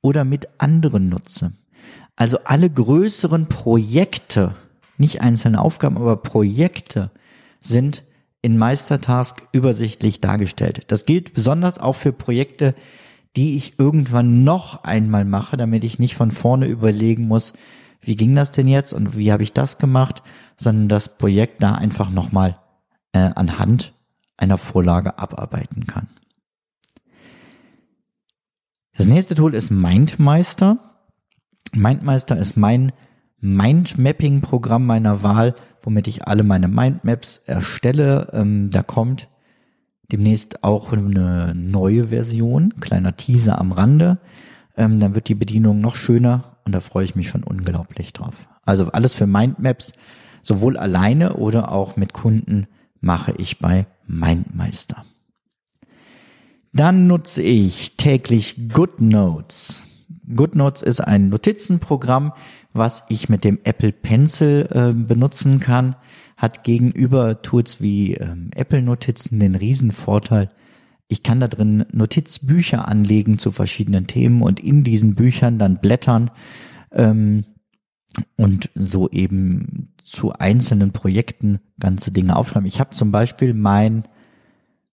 oder 0.02 0.26
mit 0.26 0.50
anderen 0.58 1.08
nutze. 1.08 1.54
Also 2.18 2.40
alle 2.44 2.70
größeren 2.70 3.48
Projekte, 3.48 4.56
nicht 4.98 5.22
einzelne 5.22 5.62
Aufgaben, 5.62 5.96
aber 5.96 6.18
Projekte 6.18 7.10
sind 7.62 8.04
in 8.42 8.58
Meistertask 8.58 9.48
übersichtlich 9.54 10.20
dargestellt. 10.20 10.84
Das 10.90 11.06
gilt 11.06 11.34
besonders 11.34 11.78
auch 11.78 11.96
für 11.96 12.12
Projekte, 12.12 12.76
die 13.38 13.56
ich 13.56 13.80
irgendwann 13.80 14.44
noch 14.44 14.84
einmal 14.84 15.24
mache, 15.24 15.56
damit 15.56 15.86
ich 15.86 16.00
nicht 16.00 16.16
von 16.16 16.32
vorne 16.32 16.66
überlegen 16.66 17.30
muss, 17.30 17.54
wie 18.06 18.16
ging 18.16 18.36
das 18.36 18.52
denn 18.52 18.68
jetzt 18.68 18.94
und 18.94 19.18
wie 19.18 19.32
habe 19.32 19.44
ich 19.44 19.54
das 19.54 19.78
gemacht, 19.78 20.22
sondern 20.58 20.90
das 20.90 21.18
Projekt 21.18 21.64
da 21.64 21.74
einfach 21.74 22.10
nochmal 22.10 22.60
äh, 23.14 23.32
anhand 23.36 23.94
einer 24.38 24.58
Vorlage 24.58 25.18
abarbeiten 25.18 25.88
kann. 25.88 26.08
Das 28.96 29.06
nächste 29.08 29.36
Tool 29.36 29.54
ist 29.54 29.72
MindMeister. 29.72 30.78
MindMeister 31.74 32.38
ist 32.38 32.58
mein 32.58 32.92
Mindmapping-Programm 33.40 34.86
meiner 34.86 35.24
Wahl, 35.24 35.56
womit 35.82 36.08
ich 36.08 36.28
alle 36.28 36.44
meine 36.44 36.68
Mindmaps 36.68 37.40
erstelle. 37.46 38.30
Ähm, 38.34 38.70
da 38.70 38.84
kommt 38.84 39.28
demnächst 40.12 40.64
auch 40.64 40.94
eine 40.94 41.54
neue 41.56 42.10
Version, 42.10 42.76
kleiner 42.80 43.18
Teaser 43.18 43.60
am 43.60 43.72
Rande. 43.72 44.20
Ähm, 44.78 45.00
dann 45.00 45.16
wird 45.16 45.28
die 45.28 45.36
Bedienung 45.36 45.82
noch 45.82 45.96
schöner 45.96 46.53
und 46.66 46.74
da 46.74 46.80
freue 46.80 47.06
ich 47.06 47.16
mich 47.16 47.30
schon 47.30 47.44
unglaublich 47.44 48.14
drauf. 48.14 48.48
Also 48.64 48.92
alles 48.92 49.14
für 49.14 49.28
Mindmaps, 49.28 49.94
sowohl 50.42 50.78
alleine 50.78 51.36
oder 51.36 51.72
auch 51.72 51.96
mit 51.96 52.14
Kunden 52.14 52.68
mache 53.02 53.34
ich 53.38 53.60
bei 53.60 53.86
Mindmeister. 54.08 55.06
Dann 56.72 57.08
nutze 57.08 57.42
ich 57.42 57.98
täglich 57.98 58.70
GoodNotes. 58.70 59.84
GoodNotes 60.36 60.82
ist 60.82 61.02
ein 61.02 61.30
Notizenprogramm, 61.30 62.34
was 62.72 63.04
ich 63.10 63.30
mit 63.30 63.44
dem 63.44 63.60
Apple 63.64 63.92
Pencil 63.92 64.68
äh, 64.72 64.94
benutzen 64.94 65.60
kann 65.60 65.96
hat 66.44 66.66
gegenüber 66.66 67.42
Tools 67.42 67.82
wie 67.82 68.16
ähm, 68.16 68.52
Apple 68.54 68.82
Notizen 68.82 69.40
den 69.40 69.56
Riesenvorteil, 69.56 70.50
ich 71.14 71.24
kann 71.24 71.40
da 71.40 71.48
drin 71.48 71.86
Notizbücher 71.92 72.88
anlegen 72.88 73.38
zu 73.38 73.52
verschiedenen 73.52 74.08
Themen 74.08 74.42
und 74.42 74.60
in 74.60 74.84
diesen 74.84 75.16
Büchern 75.16 75.60
dann 75.60 75.80
blättern 75.80 76.32
ähm, 76.92 77.46
und 78.36 78.70
so 78.76 79.10
eben 79.10 79.94
zu 80.04 80.34
einzelnen 80.34 80.92
Projekten 80.92 81.60
ganze 81.80 82.12
Dinge 82.12 82.36
aufschreiben. 82.36 82.68
Ich 82.68 82.80
habe 82.80 82.90
zum 82.90 83.12
Beispiel 83.12 83.54
mein, 83.54 84.04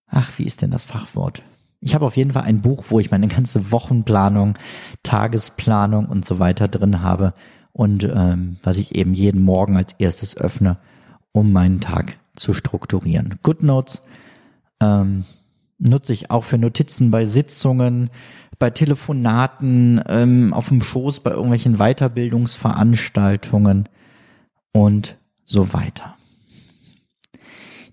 ach, 0.07 0.37
wie 0.37 0.45
ist 0.45 0.61
denn 0.61 0.71
das 0.71 0.85
Fachwort? 0.85 1.43
Ich 1.79 1.95
habe 1.95 2.05
auf 2.05 2.15
jeden 2.15 2.31
Fall 2.31 2.43
ein 2.43 2.61
Buch, 2.61 2.85
wo 2.89 2.99
ich 2.99 3.09
meine 3.11 3.27
ganze 3.27 3.71
Wochenplanung, 3.71 4.57
Tagesplanung 5.01 6.05
und 6.05 6.23
so 6.23 6.37
weiter 6.37 6.67
drin 6.67 7.01
habe 7.01 7.33
und 7.71 8.03
ähm, 8.03 8.57
was 8.61 8.77
ich 8.77 8.93
eben 8.95 9.15
jeden 9.15 9.41
Morgen 9.41 9.75
als 9.75 9.93
erstes 9.97 10.37
öffne 10.37 10.77
um 11.31 11.51
meinen 11.51 11.79
Tag 11.79 12.17
zu 12.35 12.53
strukturieren. 12.53 13.39
GoodNotes 13.41 14.01
ähm, 14.81 15.25
nutze 15.81 16.13
ich 16.13 16.31
auch 16.31 16.43
für 16.43 16.57
Notizen 16.57 17.11
bei 17.11 17.25
Sitzungen, 17.25 18.09
bei 18.59 18.69
Telefonaten, 18.69 20.01
ähm, 20.07 20.53
auf 20.53 20.69
dem 20.69 20.81
Schoß, 20.81 21.19
bei 21.21 21.31
irgendwelchen 21.31 21.77
Weiterbildungsveranstaltungen 21.77 23.89
und 24.71 25.17
so 25.43 25.73
weiter. 25.73 26.15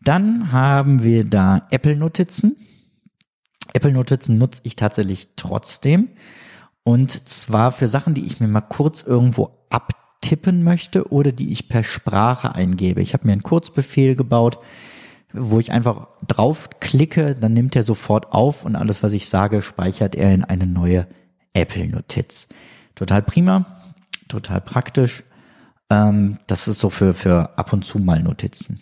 Dann 0.04 0.52
haben 0.52 1.02
wir 1.02 1.24
da 1.24 1.66
Apple 1.70 1.96
Notizen. 1.96 2.56
Apple 3.72 3.92
Notizen 3.92 4.36
nutze 4.38 4.60
ich 4.64 4.76
tatsächlich 4.76 5.30
trotzdem. 5.36 6.10
Und 6.84 7.28
zwar 7.28 7.72
für 7.72 7.88
Sachen, 7.88 8.14
die 8.14 8.24
ich 8.24 8.38
mir 8.40 8.48
mal 8.48 8.60
kurz 8.60 9.02
irgendwo 9.02 9.66
ab 9.70 9.92
tippen 10.20 10.64
möchte 10.64 11.12
oder 11.12 11.32
die 11.32 11.52
ich 11.52 11.68
per 11.68 11.84
Sprache 11.84 12.54
eingebe. 12.54 13.00
Ich 13.00 13.14
habe 13.14 13.26
mir 13.26 13.32
einen 13.32 13.42
Kurzbefehl 13.42 14.16
gebaut, 14.16 14.58
wo 15.32 15.60
ich 15.60 15.72
einfach 15.72 16.08
draufklicke, 16.26 17.34
dann 17.34 17.52
nimmt 17.52 17.76
er 17.76 17.82
sofort 17.82 18.32
auf 18.32 18.64
und 18.64 18.76
alles, 18.76 19.02
was 19.02 19.12
ich 19.12 19.28
sage, 19.28 19.62
speichert 19.62 20.14
er 20.14 20.32
in 20.32 20.44
eine 20.44 20.66
neue 20.66 21.06
Apple-Notiz. 21.52 22.48
Total 22.94 23.22
prima, 23.22 23.66
total 24.28 24.60
praktisch. 24.60 25.22
Ähm, 25.90 26.38
das 26.46 26.68
ist 26.68 26.78
so 26.78 26.90
für, 26.90 27.14
für 27.14 27.58
ab 27.58 27.72
und 27.72 27.84
zu 27.84 27.98
mal 27.98 28.22
Notizen. 28.22 28.80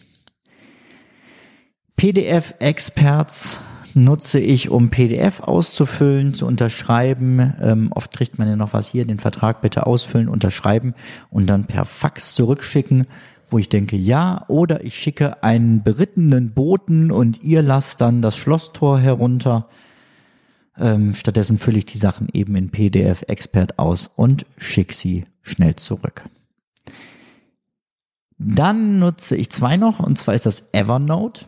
PDF-Experts 1.97 3.61
nutze 3.95 4.39
ich, 4.39 4.69
um 4.69 4.91
PDF 4.91 5.41
auszufüllen, 5.41 6.35
zu 6.35 6.47
unterschreiben. 6.47 7.55
Ähm, 7.61 7.91
oft 7.93 8.13
kriegt 8.13 8.39
man 8.39 8.47
ja 8.47 8.55
noch 8.55 8.75
was 8.75 8.89
hier, 8.89 9.07
den 9.07 9.19
Vertrag 9.19 9.63
bitte 9.63 9.87
ausfüllen, 9.87 10.29
unterschreiben 10.29 10.95
und 11.31 11.47
dann 11.47 11.65
per 11.65 11.87
Fax 11.87 12.35
zurückschicken, 12.35 13.07
wo 13.49 13.59
ich 13.59 13.69
denke, 13.69 13.97
ja, 13.97 14.45
oder 14.49 14.85
ich 14.85 14.99
schicke 14.99 15.43
einen 15.43 15.83
berittenen 15.83 16.53
Boten 16.53 17.11
und 17.11 17.43
ihr 17.43 17.63
lasst 17.63 18.01
dann 18.01 18.23
das 18.23 18.37
Schlosstor 18.37 18.99
herunter. 18.99 19.69
Ähm, 20.79 21.15
stattdessen 21.15 21.59
fülle 21.59 21.79
ich 21.79 21.87
die 21.87 21.99
Sachen 21.99 22.29
eben 22.33 22.57
in 22.57 22.71
PDF 22.71 23.23
Expert 23.29 23.79
aus 23.79 24.11
und 24.15 24.47
schicke 24.59 24.95
sie 24.95 25.25
schnell 25.43 25.77
zurück. 25.77 26.29
Dann 28.39 28.99
nutze 28.99 29.37
ich 29.37 29.51
zwei 29.51 29.77
noch, 29.77 30.01
und 30.01 30.19
zwar 30.19 30.35
ist 30.35 30.47
das 30.47 30.65
Evernote. 30.73 31.47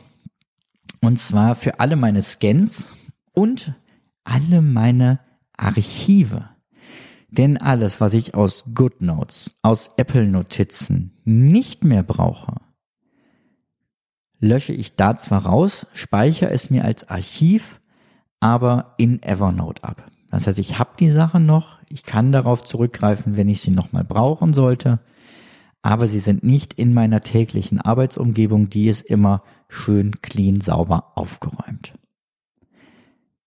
Und 1.00 1.18
zwar 1.18 1.54
für 1.54 1.80
alle 1.80 1.96
meine 1.96 2.22
Scans 2.22 2.92
und 3.32 3.74
alle 4.24 4.62
meine 4.62 5.20
Archive. 5.56 6.48
Denn 7.28 7.58
alles, 7.58 8.00
was 8.00 8.14
ich 8.14 8.34
aus 8.34 8.64
GoodNotes, 8.74 9.58
aus 9.62 9.90
Apple 9.96 10.26
Notizen 10.26 11.12
nicht 11.24 11.84
mehr 11.84 12.02
brauche, 12.02 12.54
lösche 14.38 14.72
ich 14.72 14.96
da 14.96 15.16
zwar 15.16 15.44
raus, 15.44 15.86
speichere 15.92 16.50
es 16.50 16.70
mir 16.70 16.84
als 16.84 17.08
Archiv, 17.08 17.80
aber 18.40 18.94
in 18.96 19.22
Evernote 19.22 19.84
ab. 19.84 20.10
Das 20.30 20.46
heißt, 20.46 20.58
ich 20.58 20.78
habe 20.78 20.90
die 20.98 21.10
Sachen 21.10 21.44
noch, 21.44 21.78
ich 21.90 22.04
kann 22.04 22.32
darauf 22.32 22.64
zurückgreifen, 22.64 23.36
wenn 23.36 23.48
ich 23.48 23.60
sie 23.60 23.70
nochmal 23.70 24.04
brauchen 24.04 24.52
sollte 24.52 25.00
aber 25.82 26.06
sie 26.06 26.18
sind 26.18 26.42
nicht 26.42 26.74
in 26.74 26.92
meiner 26.92 27.20
täglichen 27.20 27.80
Arbeitsumgebung, 27.80 28.68
die 28.68 28.88
ist 28.88 29.02
immer 29.02 29.42
schön 29.68 30.20
clean, 30.22 30.60
sauber 30.60 31.12
aufgeräumt. 31.14 31.94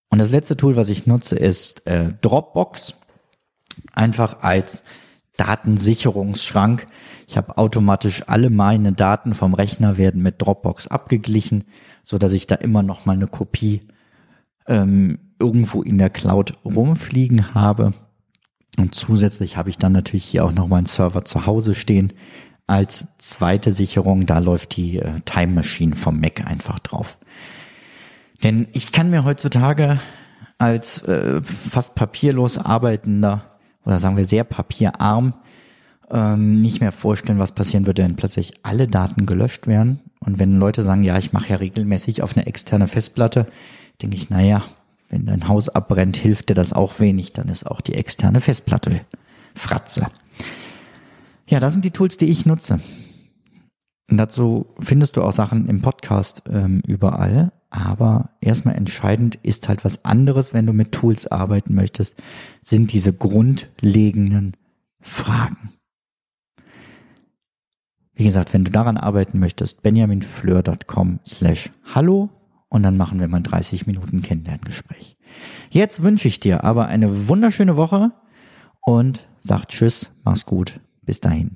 Und 0.09 0.19
das 0.19 0.31
letzte 0.31 0.57
Tool, 0.57 0.75
was 0.75 0.89
ich 0.89 1.07
nutze, 1.07 1.37
ist 1.37 1.85
äh, 1.87 2.13
Dropbox. 2.21 2.95
Einfach 3.93 4.41
als 4.41 4.83
Datensicherungsschrank. 5.37 6.87
Ich 7.27 7.37
habe 7.37 7.57
automatisch 7.57 8.23
alle 8.27 8.49
meine 8.49 8.93
Daten 8.93 9.33
vom 9.33 9.53
Rechner 9.53 9.97
werden 9.97 10.21
mit 10.21 10.41
Dropbox 10.41 10.87
abgeglichen, 10.87 11.63
so 12.03 12.17
dass 12.17 12.31
ich 12.31 12.47
da 12.47 12.55
immer 12.55 12.83
noch 12.83 13.05
mal 13.05 13.13
eine 13.13 13.27
Kopie 13.27 13.81
ähm, 14.67 15.19
irgendwo 15.39 15.81
in 15.81 15.97
der 15.97 16.09
Cloud 16.09 16.57
rumfliegen 16.63 17.53
habe. 17.53 17.93
Und 18.77 18.95
zusätzlich 18.95 19.57
habe 19.57 19.69
ich 19.69 19.77
dann 19.77 19.91
natürlich 19.91 20.25
hier 20.25 20.45
auch 20.45 20.51
noch 20.51 20.67
meinen 20.67 20.85
Server 20.85 21.25
zu 21.25 21.45
Hause 21.45 21.73
stehen. 21.73 22.13
Als 22.67 23.07
zweite 23.17 23.71
Sicherung, 23.71 24.25
da 24.25 24.39
läuft 24.39 24.77
die 24.77 24.99
äh, 24.99 25.21
Time 25.25 25.53
Machine 25.53 25.95
vom 25.95 26.19
Mac 26.19 26.45
einfach 26.45 26.79
drauf. 26.79 27.17
Denn 28.43 28.67
ich 28.73 28.91
kann 28.91 29.09
mir 29.09 29.23
heutzutage 29.23 29.99
als 30.57 31.01
äh, 31.03 31.41
fast 31.43 31.95
papierlos 31.95 32.57
arbeitender 32.57 33.50
oder 33.85 33.99
sagen 33.99 34.17
wir 34.17 34.25
sehr 34.25 34.43
papierarm 34.43 35.33
ähm, 36.11 36.59
nicht 36.59 36.81
mehr 36.81 36.91
vorstellen, 36.91 37.39
was 37.39 37.53
passieren 37.53 37.85
würde, 37.85 38.03
wenn 38.03 38.15
plötzlich 38.15 38.51
alle 38.63 38.87
Daten 38.87 39.25
gelöscht 39.25 39.67
werden. 39.67 39.99
Und 40.19 40.39
wenn 40.39 40.59
Leute 40.59 40.83
sagen, 40.83 41.03
ja, 41.03 41.17
ich 41.17 41.33
mache 41.33 41.49
ja 41.49 41.55
regelmäßig 41.55 42.21
auf 42.21 42.35
eine 42.35 42.45
externe 42.45 42.87
Festplatte, 42.87 43.47
denke 44.01 44.17
ich, 44.17 44.29
naja, 44.29 44.63
wenn 45.09 45.25
dein 45.25 45.47
Haus 45.47 45.69
abbrennt, 45.69 46.17
hilft 46.17 46.49
dir 46.49 46.53
das 46.53 46.73
auch 46.73 46.99
wenig, 46.99 47.33
dann 47.33 47.49
ist 47.49 47.65
auch 47.65 47.81
die 47.81 47.95
externe 47.95 48.41
Festplatte 48.41 49.01
Fratze. 49.55 50.07
Ja, 51.47 51.59
das 51.59 51.73
sind 51.73 51.83
die 51.83 51.91
Tools, 51.91 52.17
die 52.17 52.27
ich 52.27 52.45
nutze. 52.45 52.79
Und 54.09 54.17
dazu 54.17 54.67
findest 54.79 55.17
du 55.17 55.23
auch 55.23 55.31
Sachen 55.31 55.67
im 55.67 55.81
Podcast 55.81 56.43
ähm, 56.49 56.81
überall. 56.85 57.51
Aber 57.71 58.31
erstmal 58.41 58.75
entscheidend 58.75 59.35
ist 59.43 59.69
halt 59.69 59.85
was 59.85 60.03
anderes, 60.03 60.53
wenn 60.53 60.65
du 60.65 60.73
mit 60.73 60.91
Tools 60.91 61.25
arbeiten 61.27 61.73
möchtest, 61.73 62.21
sind 62.61 62.91
diese 62.91 63.13
grundlegenden 63.13 64.57
Fragen. 64.99 65.71
Wie 68.13 68.25
gesagt, 68.25 68.53
wenn 68.53 68.65
du 68.65 68.71
daran 68.71 68.97
arbeiten 68.97 69.39
möchtest, 69.39 69.81
benjaminfleur.com 69.83 71.21
slash 71.25 71.71
hallo 71.95 72.29
und 72.67 72.83
dann 72.83 72.97
machen 72.97 73.21
wir 73.21 73.29
mal 73.29 73.41
30 73.41 73.87
Minuten 73.87 74.21
Kennenlerngespräch. 74.21 75.17
Jetzt 75.69 76.03
wünsche 76.03 76.27
ich 76.27 76.41
dir 76.41 76.65
aber 76.65 76.87
eine 76.87 77.29
wunderschöne 77.29 77.77
Woche 77.77 78.11
und 78.81 79.27
sag 79.39 79.65
Tschüss, 79.69 80.11
mach's 80.25 80.45
gut, 80.45 80.81
bis 81.03 81.21
dahin. 81.21 81.55